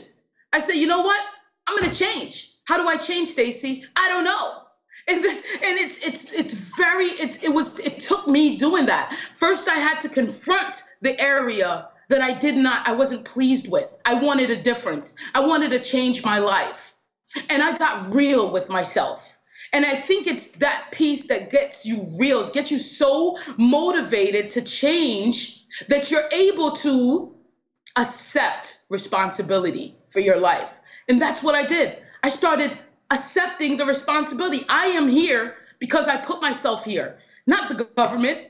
I 0.52 0.58
said, 0.58 0.74
you 0.74 0.86
know 0.86 1.02
what? 1.02 1.20
I'm 1.66 1.78
gonna 1.78 1.92
change. 1.92 2.54
How 2.64 2.76
do 2.76 2.88
I 2.88 2.96
change, 2.96 3.28
Stacy? 3.28 3.84
I 3.96 4.08
don't 4.08 4.24
know. 4.24 4.61
And 5.08 5.22
this 5.22 5.44
and 5.54 5.78
it's 5.78 6.06
it's 6.06 6.32
it's 6.32 6.54
very 6.76 7.06
it's 7.06 7.42
it 7.42 7.48
was 7.48 7.78
it 7.80 7.98
took 7.98 8.26
me 8.28 8.56
doing 8.56 8.86
that. 8.86 9.16
First 9.34 9.68
I 9.68 9.74
had 9.74 10.00
to 10.02 10.08
confront 10.08 10.82
the 11.00 11.20
area 11.20 11.88
that 12.08 12.20
I 12.20 12.32
did 12.32 12.56
not 12.56 12.86
I 12.86 12.92
wasn't 12.92 13.24
pleased 13.24 13.70
with. 13.70 13.96
I 14.04 14.14
wanted 14.14 14.50
a 14.50 14.62
difference. 14.62 15.14
I 15.34 15.44
wanted 15.44 15.70
to 15.70 15.80
change 15.80 16.24
my 16.24 16.38
life. 16.38 16.94
And 17.48 17.62
I 17.62 17.76
got 17.76 18.14
real 18.14 18.52
with 18.52 18.68
myself. 18.68 19.38
And 19.72 19.86
I 19.86 19.94
think 19.96 20.26
it's 20.26 20.58
that 20.58 20.88
piece 20.92 21.28
that 21.28 21.50
gets 21.50 21.86
you 21.86 22.14
real, 22.18 22.48
gets 22.50 22.70
you 22.70 22.78
so 22.78 23.38
motivated 23.56 24.50
to 24.50 24.62
change 24.62 25.64
that 25.88 26.10
you're 26.10 26.28
able 26.30 26.72
to 26.72 27.34
accept 27.96 28.80
responsibility 28.90 29.96
for 30.10 30.20
your 30.20 30.38
life. 30.38 30.80
And 31.08 31.20
that's 31.20 31.42
what 31.42 31.54
I 31.54 31.66
did. 31.66 31.98
I 32.22 32.28
started 32.28 32.78
accepting 33.12 33.76
the 33.76 33.84
responsibility. 33.84 34.64
I 34.68 34.86
am 34.86 35.08
here 35.08 35.54
because 35.78 36.08
I 36.08 36.16
put 36.16 36.40
myself 36.40 36.84
here, 36.84 37.18
not 37.46 37.68
the 37.68 37.84
government, 37.96 38.48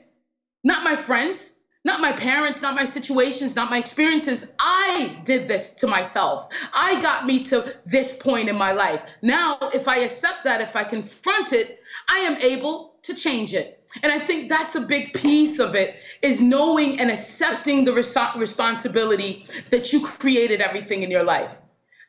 not 0.63 0.83
my 0.83 0.95
friends, 0.95 1.55
not 1.85 1.99
my 1.99 2.13
parents, 2.13 2.61
not 2.61 2.75
my 2.75 2.85
situations, 2.85 3.57
not 3.57 3.69
my 3.69 3.77
experiences. 3.77 4.53
I 4.59 5.19
did 5.25 5.49
this 5.49 5.73
to 5.81 5.87
myself. 5.87 6.47
I 6.73 7.01
got 7.01 7.25
me 7.25 7.43
to 7.45 7.75
this 7.85 8.17
point 8.17 8.47
in 8.47 8.57
my 8.57 8.71
life. 8.71 9.03
Now, 9.21 9.57
if 9.73 9.87
I 9.89 9.97
accept 9.97 10.45
that, 10.45 10.61
if 10.61 10.77
I 10.77 10.85
confront 10.85 11.51
it, 11.51 11.79
I 12.09 12.19
am 12.19 12.37
able 12.37 12.95
to 13.01 13.13
change 13.13 13.53
it. 13.53 13.83
And 14.01 14.11
I 14.11 14.17
think 14.17 14.47
that's 14.47 14.75
a 14.75 14.81
big 14.81 15.13
piece 15.13 15.59
of 15.59 15.75
it 15.75 15.95
is 16.21 16.41
knowing 16.41 17.01
and 17.01 17.11
accepting 17.11 17.83
the 17.83 17.93
res- 17.93 18.17
responsibility 18.37 19.45
that 19.69 19.91
you 19.91 19.99
created 20.01 20.61
everything 20.61 21.03
in 21.03 21.11
your 21.11 21.23
life. 21.23 21.59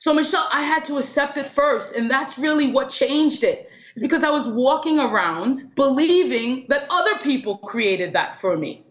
So 0.05 0.13
Michelle, 0.13 0.47
I 0.53 0.61
had 0.61 0.85
to 0.85 0.99
accept 0.99 1.39
it 1.39 1.49
first, 1.49 1.97
and 1.97 2.11
that's 2.11 2.37
really 2.37 2.71
what 2.71 2.91
changed 2.91 3.43
it. 3.43 3.71
It's 3.93 4.03
because 4.03 4.23
I 4.23 4.29
was 4.29 4.47
walking 4.47 4.99
around 4.99 5.57
believing 5.77 6.67
that 6.69 6.85
other 6.91 7.17
people 7.21 7.57
created 7.57 8.13
that 8.13 8.39
for 8.39 8.55
me. 8.55 8.85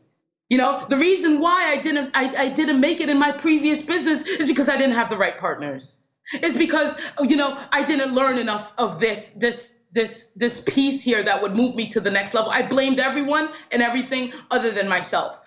You 0.50 0.58
know, 0.58 0.88
the 0.90 0.98
reason 0.98 1.40
why 1.40 1.70
I 1.70 1.80
didn't 1.80 2.10
I, 2.16 2.34
I 2.36 2.50
didn't 2.50 2.80
make 2.80 3.00
it 3.00 3.10
in 3.10 3.20
my 3.20 3.32
previous 3.32 3.84
business 3.84 4.26
is 4.26 4.48
because 4.48 4.70
I 4.70 4.76
didn't 4.76 4.96
have 4.96 5.12
the 5.12 5.18
right 5.20 5.38
partners. 5.38 6.04
It's 6.34 6.58
because 6.58 7.00
you 7.22 7.36
know 7.36 7.64
I 7.72 7.84
didn't 7.84 8.16
learn 8.16 8.40
enough 8.40 8.74
of 8.80 9.00
this 9.00 9.36
this 9.36 9.84
this 9.92 10.34
this 10.34 10.64
piece 10.64 11.04
here 11.04 11.22
that 11.22 11.44
would 11.44 11.56
move 11.56 11.76
me 11.76 11.90
to 11.90 12.00
the 12.00 12.10
next 12.10 12.34
level. 12.34 12.50
I 12.50 12.64
blamed 12.64 13.00
everyone 13.00 13.50
and 13.72 13.84
everything 13.84 14.34
other 14.50 14.72
than 14.72 14.90
myself. 14.90 15.40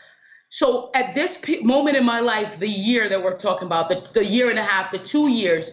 So 0.49 0.91
at 0.95 1.15
this 1.15 1.39
p- 1.43 1.61
moment 1.63 1.97
in 1.97 2.05
my 2.05 2.21
life, 2.21 2.59
the 2.59 2.69
year 2.69 3.09
that 3.09 3.23
we're 3.23 3.37
talking 3.37 3.67
about, 3.67 3.89
the, 3.89 4.11
the 4.15 4.25
year 4.25 4.51
and 4.51 4.59
a 4.59 4.63
half, 4.63 4.91
the 4.91 4.99
two 4.99 5.29
years, 5.31 5.73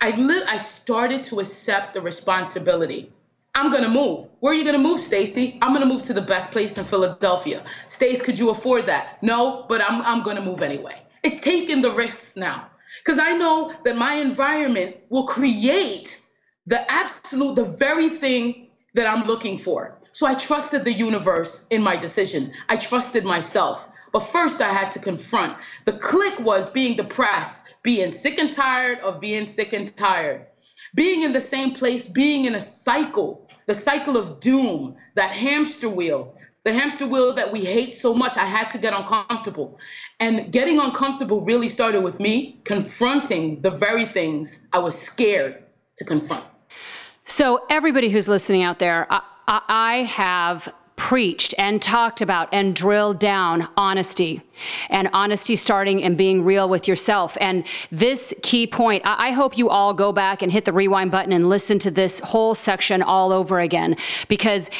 I 0.00 0.16
li- 0.16 0.42
I 0.48 0.56
started 0.56 1.24
to 1.24 1.40
accept 1.40 1.94
the 1.94 2.00
responsibility. 2.00 3.12
I'm 3.54 3.70
gonna 3.70 3.88
move. 3.88 4.28
Where 4.40 4.52
are 4.52 4.56
you 4.56 4.64
gonna 4.64 4.78
move, 4.78 4.98
Stacy? 4.98 5.58
I'm 5.62 5.72
gonna 5.72 5.86
move 5.86 6.02
to 6.04 6.14
the 6.14 6.22
best 6.22 6.50
place 6.50 6.76
in 6.78 6.84
Philadelphia. 6.84 7.64
Stace, 7.88 8.22
could 8.22 8.38
you 8.38 8.50
afford 8.50 8.86
that? 8.86 9.22
No, 9.22 9.66
but 9.68 9.80
I'm 9.82 10.02
I'm 10.02 10.22
gonna 10.22 10.40
move 10.42 10.62
anyway. 10.62 11.00
It's 11.22 11.40
taking 11.40 11.82
the 11.82 11.92
risks 11.92 12.36
now. 12.36 12.68
Because 13.04 13.18
I 13.18 13.32
know 13.36 13.74
that 13.84 13.96
my 13.96 14.14
environment 14.14 14.96
will 15.10 15.26
create 15.26 16.20
the 16.66 16.90
absolute, 16.90 17.56
the 17.56 17.64
very 17.64 18.08
thing 18.08 18.68
that 18.94 19.06
I'm 19.06 19.24
looking 19.26 19.58
for. 19.58 19.98
So 20.12 20.26
I 20.26 20.34
trusted 20.34 20.84
the 20.84 20.92
universe 20.92 21.66
in 21.68 21.82
my 21.82 21.96
decision. 21.96 22.52
I 22.68 22.76
trusted 22.76 23.24
myself. 23.24 23.88
But 24.14 24.20
first, 24.20 24.62
I 24.62 24.68
had 24.68 24.92
to 24.92 25.00
confront. 25.00 25.58
The 25.86 25.92
click 25.92 26.38
was 26.38 26.70
being 26.70 26.96
depressed, 26.96 27.74
being 27.82 28.12
sick 28.12 28.38
and 28.38 28.52
tired 28.52 29.00
of 29.00 29.20
being 29.20 29.44
sick 29.44 29.72
and 29.72 29.94
tired, 29.96 30.46
being 30.94 31.22
in 31.22 31.32
the 31.32 31.40
same 31.40 31.72
place, 31.72 32.08
being 32.08 32.44
in 32.44 32.54
a 32.54 32.60
cycle, 32.60 33.50
the 33.66 33.74
cycle 33.74 34.16
of 34.16 34.38
doom, 34.38 34.94
that 35.16 35.32
hamster 35.32 35.88
wheel, 35.88 36.38
the 36.62 36.72
hamster 36.72 37.08
wheel 37.08 37.32
that 37.32 37.50
we 37.50 37.64
hate 37.64 37.92
so 37.92 38.14
much. 38.14 38.36
I 38.36 38.44
had 38.44 38.70
to 38.70 38.78
get 38.78 38.94
uncomfortable. 38.94 39.80
And 40.20 40.52
getting 40.52 40.78
uncomfortable 40.78 41.44
really 41.44 41.68
started 41.68 42.02
with 42.02 42.20
me 42.20 42.60
confronting 42.62 43.62
the 43.62 43.72
very 43.72 44.04
things 44.04 44.68
I 44.72 44.78
was 44.78 44.96
scared 44.96 45.60
to 45.96 46.04
confront. 46.04 46.44
So, 47.24 47.64
everybody 47.68 48.10
who's 48.10 48.28
listening 48.28 48.62
out 48.62 48.78
there, 48.78 49.08
I, 49.10 49.22
I 49.48 49.94
have 50.04 50.72
preached 51.04 51.52
and 51.58 51.82
talked 51.82 52.22
about 52.22 52.48
and 52.50 52.74
drilled 52.74 53.18
down 53.18 53.68
honesty 53.76 54.40
and 54.88 55.06
honesty 55.12 55.54
starting 55.54 56.02
and 56.02 56.16
being 56.16 56.42
real 56.42 56.66
with 56.66 56.88
yourself. 56.88 57.36
And 57.42 57.66
this 57.92 58.32
key 58.42 58.66
point, 58.66 59.02
I, 59.04 59.32
hope 59.32 59.58
you 59.58 59.68
all 59.68 59.92
go 59.92 60.12
back 60.12 60.40
and 60.40 60.50
hit 60.50 60.64
the 60.64 60.72
rewind 60.72 61.10
button 61.10 61.34
and 61.34 61.50
listen 61.50 61.78
to 61.80 61.90
this 61.90 62.20
whole 62.20 62.54
section 62.54 63.02
all 63.02 63.32
over 63.32 63.60
again 63.60 63.98
because 64.28 64.70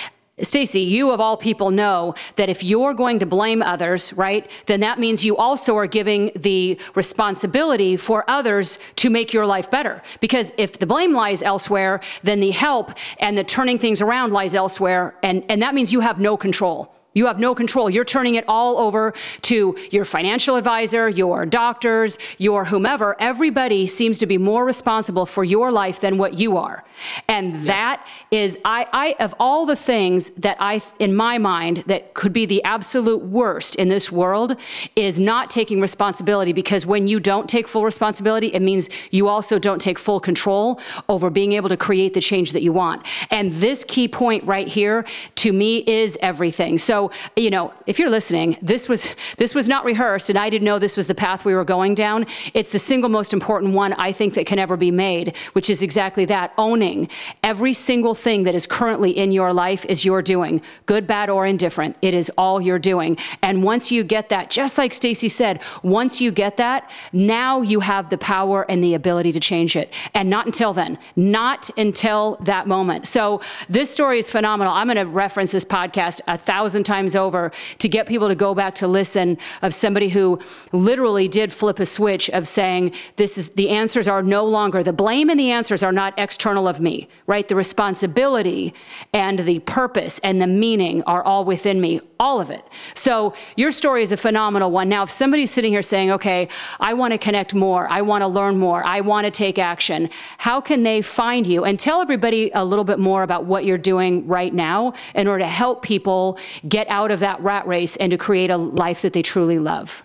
Stacy, 0.42 0.80
you 0.80 1.12
of 1.12 1.20
all 1.20 1.36
people 1.36 1.70
know 1.70 2.14
that 2.34 2.48
if 2.48 2.64
you're 2.64 2.92
going 2.92 3.20
to 3.20 3.26
blame 3.26 3.62
others, 3.62 4.12
right, 4.14 4.50
then 4.66 4.80
that 4.80 4.98
means 4.98 5.24
you 5.24 5.36
also 5.36 5.76
are 5.76 5.86
giving 5.86 6.32
the 6.34 6.76
responsibility 6.96 7.96
for 7.96 8.28
others 8.28 8.80
to 8.96 9.10
make 9.10 9.32
your 9.32 9.46
life 9.46 9.70
better. 9.70 10.02
Because 10.18 10.52
if 10.58 10.80
the 10.80 10.86
blame 10.86 11.12
lies 11.12 11.40
elsewhere, 11.40 12.00
then 12.24 12.40
the 12.40 12.50
help 12.50 12.90
and 13.18 13.38
the 13.38 13.44
turning 13.44 13.78
things 13.78 14.00
around 14.00 14.32
lies 14.32 14.54
elsewhere, 14.54 15.14
and, 15.22 15.44
and 15.48 15.62
that 15.62 15.72
means 15.72 15.92
you 15.92 16.00
have 16.00 16.18
no 16.18 16.36
control. 16.36 16.93
You 17.14 17.26
have 17.26 17.38
no 17.38 17.54
control. 17.54 17.88
You're 17.88 18.04
turning 18.04 18.34
it 18.34 18.44
all 18.48 18.78
over 18.78 19.14
to 19.42 19.76
your 19.90 20.04
financial 20.04 20.56
advisor, 20.56 21.08
your 21.08 21.46
doctors, 21.46 22.18
your 22.38 22.64
whomever. 22.64 23.16
Everybody 23.20 23.86
seems 23.86 24.18
to 24.18 24.26
be 24.26 24.36
more 24.36 24.64
responsible 24.64 25.24
for 25.24 25.44
your 25.44 25.70
life 25.72 26.00
than 26.00 26.18
what 26.18 26.34
you 26.34 26.56
are. 26.56 26.84
And 27.28 27.54
yes. 27.54 27.66
that 27.66 28.06
is, 28.30 28.58
I, 28.64 28.86
I, 28.92 29.16
of 29.20 29.34
all 29.38 29.64
the 29.66 29.76
things 29.76 30.30
that 30.30 30.56
I, 30.60 30.82
in 30.98 31.14
my 31.14 31.38
mind, 31.38 31.84
that 31.86 32.14
could 32.14 32.32
be 32.32 32.46
the 32.46 32.62
absolute 32.64 33.22
worst 33.22 33.76
in 33.76 33.88
this 33.88 34.10
world, 34.10 34.56
is 34.96 35.18
not 35.18 35.50
taking 35.50 35.80
responsibility 35.80 36.52
because 36.52 36.86
when 36.86 37.06
you 37.06 37.20
don't 37.20 37.48
take 37.48 37.68
full 37.68 37.84
responsibility, 37.84 38.48
it 38.48 38.60
means 38.60 38.88
you 39.10 39.28
also 39.28 39.58
don't 39.58 39.80
take 39.80 39.98
full 39.98 40.20
control 40.20 40.80
over 41.08 41.30
being 41.30 41.52
able 41.52 41.68
to 41.68 41.76
create 41.76 42.14
the 42.14 42.20
change 42.20 42.52
that 42.52 42.62
you 42.62 42.72
want. 42.72 43.04
And 43.30 43.52
this 43.52 43.84
key 43.84 44.08
point 44.08 44.42
right 44.44 44.66
here, 44.66 45.04
to 45.36 45.52
me, 45.52 45.78
is 45.86 46.18
everything. 46.20 46.78
So, 46.78 47.03
you 47.36 47.50
know, 47.50 47.72
if 47.86 47.98
you're 47.98 48.10
listening, 48.10 48.58
this 48.62 48.88
was 48.88 49.08
this 49.38 49.54
was 49.54 49.68
not 49.68 49.84
rehearsed, 49.84 50.30
and 50.30 50.38
I 50.38 50.50
didn't 50.50 50.64
know 50.64 50.78
this 50.78 50.96
was 50.96 51.06
the 51.06 51.14
path 51.14 51.44
we 51.44 51.54
were 51.54 51.64
going 51.64 51.94
down. 51.94 52.26
It's 52.54 52.72
the 52.72 52.78
single 52.78 53.10
most 53.10 53.32
important 53.32 53.74
one 53.74 53.92
I 53.94 54.12
think 54.12 54.34
that 54.34 54.46
can 54.46 54.58
ever 54.58 54.76
be 54.76 54.90
made, 54.90 55.36
which 55.52 55.68
is 55.68 55.82
exactly 55.82 56.24
that: 56.26 56.52
owning 56.58 57.08
every 57.42 57.72
single 57.72 58.14
thing 58.14 58.44
that 58.44 58.54
is 58.54 58.66
currently 58.66 59.10
in 59.10 59.32
your 59.32 59.52
life 59.52 59.84
is 59.86 60.04
your 60.04 60.22
doing, 60.22 60.62
good, 60.86 61.06
bad, 61.06 61.30
or 61.30 61.46
indifferent. 61.46 61.96
It 62.02 62.14
is 62.14 62.30
all 62.36 62.60
you're 62.60 62.78
doing. 62.78 63.16
And 63.42 63.62
once 63.62 63.90
you 63.90 64.04
get 64.04 64.28
that, 64.30 64.50
just 64.50 64.78
like 64.78 64.94
Stacy 64.94 65.28
said, 65.28 65.60
once 65.82 66.20
you 66.20 66.30
get 66.30 66.56
that, 66.56 66.90
now 67.12 67.60
you 67.60 67.80
have 67.80 68.10
the 68.10 68.18
power 68.18 68.62
and 68.70 68.82
the 68.82 68.94
ability 68.94 69.32
to 69.32 69.40
change 69.40 69.76
it. 69.76 69.92
And 70.14 70.30
not 70.30 70.46
until 70.46 70.72
then, 70.72 70.98
not 71.16 71.70
until 71.76 72.36
that 72.42 72.66
moment. 72.66 73.06
So 73.06 73.40
this 73.68 73.90
story 73.90 74.18
is 74.18 74.30
phenomenal. 74.30 74.72
I'm 74.72 74.86
going 74.86 74.96
to 74.96 75.06
reference 75.06 75.52
this 75.52 75.64
podcast 75.64 76.20
a 76.26 76.38
thousand 76.38 76.84
times 76.84 76.93
over 77.16 77.50
to 77.78 77.88
get 77.88 78.06
people 78.06 78.28
to 78.28 78.34
go 78.34 78.54
back 78.54 78.74
to 78.76 78.86
listen 78.86 79.36
of 79.62 79.74
somebody 79.74 80.08
who 80.08 80.38
literally 80.72 81.26
did 81.28 81.52
flip 81.52 81.80
a 81.80 81.86
switch 81.86 82.30
of 82.30 82.46
saying, 82.46 82.92
this 83.16 83.36
is 83.36 83.50
the 83.50 83.68
answers 83.70 84.06
are 84.06 84.22
no 84.22 84.44
longer, 84.44 84.82
the 84.82 84.92
blame 84.92 85.28
and 85.28 85.40
the 85.40 85.50
answers 85.50 85.82
are 85.82 85.92
not 85.92 86.14
external 86.18 86.68
of 86.68 86.78
me, 86.80 87.08
right? 87.26 87.48
The 87.48 87.56
responsibility 87.56 88.72
and 89.12 89.40
the 89.40 89.58
purpose 89.60 90.20
and 90.20 90.40
the 90.40 90.46
meaning 90.46 91.02
are 91.04 91.22
all 91.24 91.44
within 91.44 91.80
me, 91.80 92.00
all 92.20 92.40
of 92.40 92.50
it. 92.50 92.64
So 92.94 93.34
your 93.56 93.72
story 93.72 94.02
is 94.02 94.12
a 94.12 94.16
phenomenal 94.16 94.70
one. 94.70 94.88
Now, 94.88 95.02
if 95.02 95.10
somebody's 95.10 95.50
sitting 95.50 95.72
here 95.72 95.82
saying, 95.82 96.12
okay, 96.12 96.48
I 96.78 96.94
want 96.94 97.12
to 97.12 97.18
connect 97.18 97.54
more, 97.54 97.88
I 97.88 98.02
want 98.02 98.22
to 98.22 98.28
learn 98.28 98.56
more, 98.58 98.84
I 98.84 99.00
want 99.00 99.24
to 99.24 99.30
take 99.30 99.58
action, 99.58 100.08
how 100.38 100.60
can 100.60 100.84
they 100.84 101.02
find 101.02 101.46
you? 101.46 101.64
And 101.64 101.78
tell 101.78 102.00
everybody 102.00 102.50
a 102.54 102.64
little 102.64 102.84
bit 102.84 102.98
more 102.98 103.22
about 103.22 103.46
what 103.46 103.64
you're 103.64 103.78
doing 103.78 104.26
right 104.26 104.54
now 104.54 104.94
in 105.14 105.26
order 105.26 105.44
to 105.44 105.50
help 105.50 105.82
people 105.82 106.38
get 106.68 106.83
out 106.88 107.10
of 107.10 107.20
that 107.20 107.40
rat 107.40 107.66
race 107.66 107.96
and 107.96 108.10
to 108.10 108.18
create 108.18 108.50
a 108.50 108.56
life 108.56 109.02
that 109.02 109.12
they 109.12 109.22
truly 109.22 109.58
love. 109.58 110.04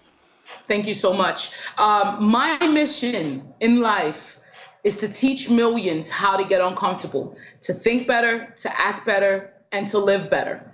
Thank 0.67 0.87
you 0.87 0.93
so 0.93 1.13
much. 1.13 1.51
Um, 1.77 2.23
my 2.23 2.57
mission 2.67 3.53
in 3.59 3.81
life 3.81 4.39
is 4.83 4.97
to 4.97 5.11
teach 5.11 5.49
millions 5.49 6.09
how 6.09 6.37
to 6.37 6.47
get 6.47 6.61
uncomfortable, 6.61 7.35
to 7.61 7.73
think 7.73 8.07
better, 8.07 8.53
to 8.57 8.81
act 8.81 9.05
better, 9.05 9.53
and 9.71 9.87
to 9.87 9.97
live 9.97 10.29
better. 10.29 10.71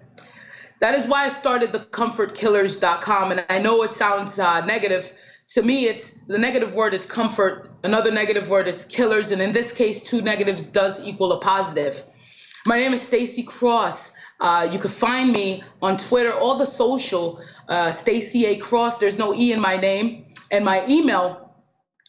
That 0.82 0.96
is 0.96 1.08
why 1.08 1.26
I 1.26 1.30
started 1.30 1.72
the 1.72 1.80
comfortkillers.com. 1.80 3.32
And 3.32 3.46
I 3.50 3.60
know 3.60 3.84
it 3.84 3.92
sounds 3.92 4.38
uh, 4.38 4.66
negative. 4.66 5.14
To 5.50 5.62
me, 5.62 5.86
it's 5.86 6.22
the 6.22 6.38
negative 6.38 6.74
word 6.74 6.94
is 6.94 7.10
comfort. 7.10 7.72
Another 7.84 8.12
negative 8.12 8.50
word 8.50 8.68
is 8.68 8.86
killers. 8.86 9.32
And 9.32 9.42
in 9.42 9.52
this 9.52 9.74
case, 9.74 10.04
two 10.04 10.22
negatives 10.22 10.72
does 10.72 11.06
equal 11.08 11.32
a 11.32 11.40
positive. 11.40 12.04
My 12.68 12.80
name 12.80 12.94
is 12.94 13.02
Stacy 13.04 13.44
Cross. 13.44 14.16
Uh, 14.40 14.68
you 14.72 14.80
can 14.80 14.90
find 14.90 15.32
me 15.32 15.64
on 15.84 15.98
Twitter, 15.98 16.34
all 16.34 16.58
the 16.58 16.66
social, 16.66 17.40
uh, 17.70 17.92
Stacy 17.92 18.48
A. 18.48 18.58
Cross. 18.58 18.98
There's 18.98 19.20
no 19.20 19.36
E 19.36 19.54
in 19.54 19.62
my 19.62 19.78
name. 19.78 20.26
And 20.52 20.66
my 20.66 20.84
email 20.88 21.54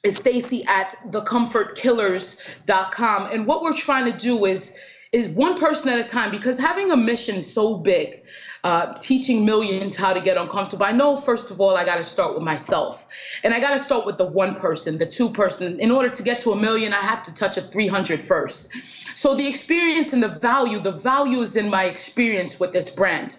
is 0.03 0.17
stacy 0.17 0.65
at 0.67 0.97
thecomfortkillers.com. 1.09 3.33
And 3.33 3.47
what 3.47 3.61
we're 3.63 3.75
trying 3.75 4.11
to 4.11 4.19
do 4.19 4.47
is 4.47 4.81
is 5.13 5.29
one 5.29 5.57
person 5.59 5.89
at 5.89 5.99
a 5.99 6.09
time 6.09 6.31
because 6.31 6.59
having 6.59 6.91
a 6.91 6.97
mission 6.97 7.41
so 7.41 7.77
big, 7.77 8.23
uh, 8.65 8.93
teaching 8.95 9.45
millions 9.45 9.97
how 9.97 10.13
to 10.13 10.21
get 10.21 10.37
uncomfortable. 10.37 10.85
I 10.85 10.93
know, 10.93 11.17
first 11.17 11.51
of 11.51 11.61
all, 11.61 11.77
I 11.77 11.85
got 11.85 11.97
to 11.97 12.05
start 12.05 12.35
with 12.35 12.43
myself. 12.43 13.07
And 13.45 13.55
I 13.55 13.61
got 13.61 13.71
to 13.71 13.79
start 13.79 14.05
with 14.05 14.19
the 14.19 14.25
one 14.27 14.55
person, 14.55 14.99
the 14.99 15.07
two 15.07 15.29
person. 15.29 15.79
In 15.79 15.91
order 15.91 16.09
to 16.09 16.23
get 16.23 16.39
to 16.41 16.53
a 16.53 16.57
million, 16.57 16.93
I 16.93 17.01
have 17.01 17.23
to 17.25 17.35
touch 17.35 17.57
a 17.57 17.61
300 17.61 18.21
first. 18.21 18.73
So 19.17 19.35
the 19.35 19.47
experience 19.47 20.13
and 20.13 20.23
the 20.23 20.29
value, 20.29 20.79
the 20.79 20.93
value 20.93 21.39
is 21.39 21.57
in 21.57 21.71
my 21.71 21.85
experience 21.85 22.59
with 22.59 22.73
this 22.73 22.91
brand. 22.91 23.39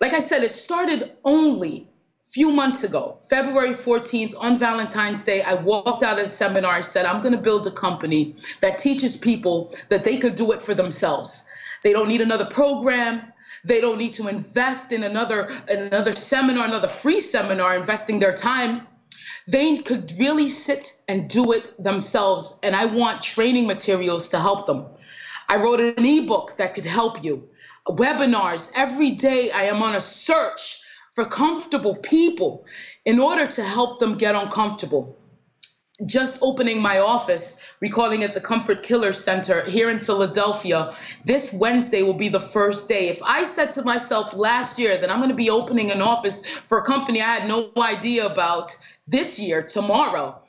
Like 0.00 0.14
I 0.14 0.20
said, 0.20 0.42
it 0.42 0.52
started 0.52 1.12
only 1.24 1.91
few 2.32 2.50
months 2.50 2.82
ago, 2.82 3.18
February 3.28 3.74
14th, 3.74 4.34
on 4.38 4.58
Valentine's 4.58 5.22
Day, 5.22 5.42
I 5.42 5.52
walked 5.52 6.02
out 6.02 6.18
of 6.18 6.24
a 6.24 6.28
seminar. 6.28 6.72
I 6.72 6.80
said, 6.80 7.04
I'm 7.04 7.20
going 7.20 7.34
to 7.34 7.40
build 7.40 7.66
a 7.66 7.70
company 7.70 8.36
that 8.62 8.78
teaches 8.78 9.18
people 9.18 9.74
that 9.90 10.02
they 10.02 10.16
could 10.16 10.34
do 10.34 10.52
it 10.52 10.62
for 10.62 10.72
themselves. 10.72 11.44
They 11.82 11.92
don't 11.92 12.08
need 12.08 12.22
another 12.22 12.46
program. 12.46 13.20
They 13.64 13.82
don't 13.82 13.98
need 13.98 14.14
to 14.14 14.28
invest 14.28 14.92
in 14.92 15.04
another 15.04 15.52
another 15.68 16.16
seminar, 16.16 16.64
another 16.64 16.88
free 16.88 17.20
seminar, 17.20 17.76
investing 17.76 18.18
their 18.18 18.32
time. 18.32 18.86
They 19.46 19.76
could 19.78 20.10
really 20.18 20.48
sit 20.48 20.90
and 21.08 21.28
do 21.28 21.52
it 21.52 21.74
themselves. 21.78 22.58
And 22.62 22.74
I 22.74 22.86
want 22.86 23.20
training 23.20 23.66
materials 23.66 24.30
to 24.30 24.38
help 24.38 24.66
them. 24.66 24.86
I 25.50 25.56
wrote 25.56 25.80
an 25.80 26.04
ebook 26.04 26.56
that 26.56 26.74
could 26.74 26.86
help 26.86 27.22
you. 27.22 27.50
Webinars. 27.86 28.72
Every 28.74 29.10
day 29.10 29.50
I 29.50 29.64
am 29.64 29.82
on 29.82 29.94
a 29.94 30.00
search 30.00 30.81
for 31.12 31.24
comfortable 31.24 31.96
people 31.96 32.64
in 33.04 33.18
order 33.18 33.46
to 33.46 33.62
help 33.62 33.98
them 34.00 34.16
get 34.16 34.34
uncomfortable. 34.34 35.16
Just 36.06 36.42
opening 36.42 36.80
my 36.80 36.98
office, 36.98 37.74
we 37.80 37.88
calling 37.88 38.22
it 38.22 38.32
the 38.34 38.40
Comfort 38.40 38.82
Killer 38.82 39.12
Center 39.12 39.62
here 39.62 39.90
in 39.90 39.98
Philadelphia. 39.98 40.94
This 41.24 41.52
Wednesday 41.52 42.02
will 42.02 42.14
be 42.14 42.28
the 42.28 42.40
first 42.40 42.88
day. 42.88 43.08
If 43.08 43.22
I 43.22 43.44
said 43.44 43.70
to 43.72 43.82
myself 43.82 44.34
last 44.34 44.78
year 44.78 44.98
that 44.98 45.10
I'm 45.10 45.18
going 45.18 45.28
to 45.28 45.36
be 45.36 45.50
opening 45.50 45.90
an 45.90 46.02
office 46.02 46.44
for 46.46 46.78
a 46.78 46.84
company 46.84 47.20
I 47.20 47.34
had 47.34 47.46
no 47.46 47.70
idea 47.76 48.26
about 48.26 48.74
this 49.06 49.38
year, 49.38 49.62
tomorrow, 49.62 50.42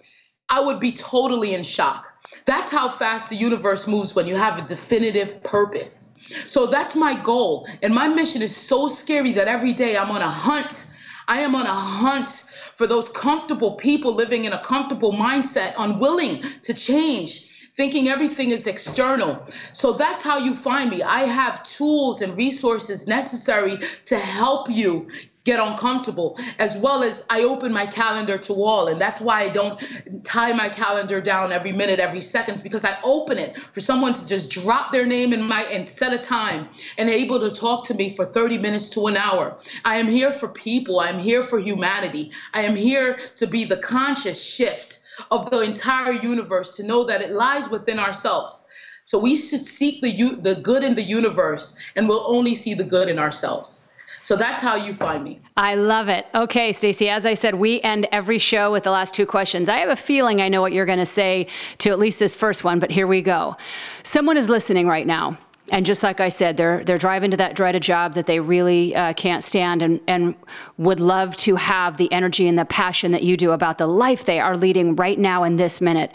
I 0.50 0.62
would 0.62 0.80
be 0.80 0.94
totally 0.94 1.54
in 1.54 1.64
shock. 1.64 2.14
That's 2.46 2.72
how 2.72 2.88
fast 2.88 3.30
the 3.30 3.36
universe 3.36 3.88
moves 3.88 4.16
when 4.16 4.28
you 4.28 4.36
have 4.36 4.58
a 4.58 4.62
definitive 4.62 5.44
purpose. 5.44 6.13
So 6.48 6.68
that's 6.68 6.96
my 6.96 7.20
goal. 7.22 7.68
And 7.82 7.94
my 7.94 8.08
mission 8.08 8.42
is 8.42 8.56
so 8.56 8.88
scary 8.88 9.32
that 9.34 9.48
every 9.48 9.74
day 9.74 9.98
I'm 9.98 10.12
on 10.12 10.22
a 10.22 10.30
hunt. 10.30 10.92
I 11.28 11.40
am 11.40 11.56
on 11.56 11.66
a 11.66 11.74
hunt 11.74 12.28
for 12.76 12.88
those 12.88 13.10
comfortable 13.10 13.76
people 13.76 14.14
living 14.14 14.46
in 14.46 14.54
a 14.54 14.60
comfortable 14.60 15.14
mindset, 15.14 15.74
unwilling 15.78 16.44
to 16.64 16.74
change 16.74 17.50
thinking 17.76 18.08
everything 18.08 18.52
is 18.52 18.68
external. 18.68 19.44
So 19.74 19.94
that's 19.94 20.22
how 20.22 20.38
you 20.38 20.56
find 20.56 20.92
me. 20.92 21.02
I 21.02 21.22
have 21.22 21.64
tools 21.64 22.22
and 22.22 22.38
resources 22.38 23.08
necessary 23.08 23.78
to 24.04 24.18
help 24.18 24.70
you 24.70 25.08
get 25.44 25.60
uncomfortable 25.60 26.38
as 26.60 26.82
well 26.82 27.04
as 27.04 27.26
i 27.30 27.42
open 27.44 27.72
my 27.74 27.86
calendar 27.86 28.38
to 28.38 28.54
all. 28.54 28.88
And 28.88 29.00
that's 29.00 29.20
why 29.20 29.42
i 29.42 29.50
don't 29.50 29.82
tie 30.24 30.54
my 30.54 30.70
calendar 30.70 31.20
down 31.22 31.52
every 31.52 31.72
minute 31.72 32.00
every 32.00 32.22
seconds 32.22 32.62
because 32.62 32.86
i 32.86 32.98
open 33.04 33.38
it 33.38 33.58
for 33.74 33.82
someone 33.82 34.14
to 34.14 34.28
just 34.28 34.52
drop 34.52 34.92
their 34.92 35.06
name 35.06 35.34
in 35.34 35.42
my 35.42 35.64
and 35.64 35.88
set 35.88 36.14
a 36.14 36.18
time 36.18 36.70
and 36.98 37.10
able 37.10 37.40
to 37.40 37.50
talk 37.50 37.88
to 37.88 37.94
me 37.94 38.16
for 38.16 38.26
30 38.26 38.58
minutes 38.58 38.90
to 38.92 39.08
an 39.08 39.18
hour. 39.18 39.58
I 39.86 39.98
am 39.98 40.08
here 40.08 40.32
for 40.32 40.48
people. 40.48 41.00
I'm 41.00 41.20
here 41.20 41.44
for 41.44 41.60
humanity. 41.60 42.32
I 42.54 42.62
am 42.62 42.76
here 42.76 43.20
to 43.36 43.48
be 43.48 43.66
the 43.66 43.78
conscious 43.78 44.42
shift 44.42 45.00
of 45.32 45.50
the 45.50 45.62
entire 45.62 46.14
universe 46.14 46.76
to 46.78 46.88
know 46.88 47.04
that 47.06 47.22
it 47.22 47.32
lies 47.32 47.70
within 47.70 48.00
ourselves. 48.00 48.66
So 49.06 49.20
we 49.20 49.36
should 49.36 49.62
seek 49.62 50.02
the 50.02 50.40
the 50.42 50.56
good 50.56 50.84
in 50.84 50.96
the 50.96 51.04
universe 51.04 51.80
and 51.96 52.08
we'll 52.08 52.26
only 52.26 52.56
see 52.56 52.74
the 52.74 52.86
good 52.86 53.10
in 53.10 53.20
ourselves 53.20 53.83
so 54.24 54.38
that's 54.38 54.62
how 54.62 54.76
you 54.76 54.94
find 54.94 55.22
me. 55.22 55.42
I 55.58 55.76
love 55.76 56.08
it. 56.08 56.26
Okay, 56.34 56.72
Stacy, 56.72 57.10
as 57.10 57.26
I 57.26 57.34
said, 57.34 57.56
we 57.56 57.82
end 57.82 58.08
every 58.14 58.40
show 58.40 58.72
with 58.72 58.84
the 58.84 58.90
last 58.90 59.14
two 59.14 59.26
questions. 59.26 59.68
I 59.68 59.80
have 59.80 59.90
a 59.90 59.98
feeling 59.98 60.42
I 60.42 60.48
know 60.48 60.62
what 60.62 60.72
you're 60.72 60.86
going 60.86 61.00
to 61.00 61.06
say 61.06 61.48
to 61.80 61.90
at 61.90 62.00
least 62.00 62.20
this 62.20 62.34
first 62.34 62.64
one, 62.64 62.80
but 62.80 62.90
here 62.90 63.06
we 63.06 63.22
go. 63.22 63.58
Someone 64.04 64.38
is 64.38 64.48
listening 64.48 64.88
right 64.88 65.06
now. 65.06 65.38
And 65.72 65.86
just 65.86 66.04
like 66.04 66.22
I 66.22 66.30
said, 66.30 66.56
they're 66.56 66.84
they're 66.84 66.98
driving 66.98 67.32
to 67.32 67.38
that 67.38 67.56
dreaded 67.56 67.84
job 67.84 68.14
that 68.16 68.26
they 68.26 68.40
really 68.40 68.94
uh, 68.96 69.14
can't 69.14 69.44
stand, 69.44 69.82
and 69.82 70.02
and 70.08 70.36
would 70.78 71.00
love 71.00 71.38
to 71.38 71.56
have 71.56 71.96
the 71.96 72.12
energy 72.12 72.50
and 72.50 72.60
the 72.60 72.66
passion 72.66 73.14
that 73.14 73.24
you 73.24 73.38
do 73.38 73.52
about 73.52 73.78
the 73.78 73.88
life 73.88 74.26
they 74.26 74.42
are 74.42 74.58
leading 74.58 74.96
right 74.98 75.18
now 75.18 75.44
in 75.44 75.56
this 75.56 75.80
minute. 75.80 76.12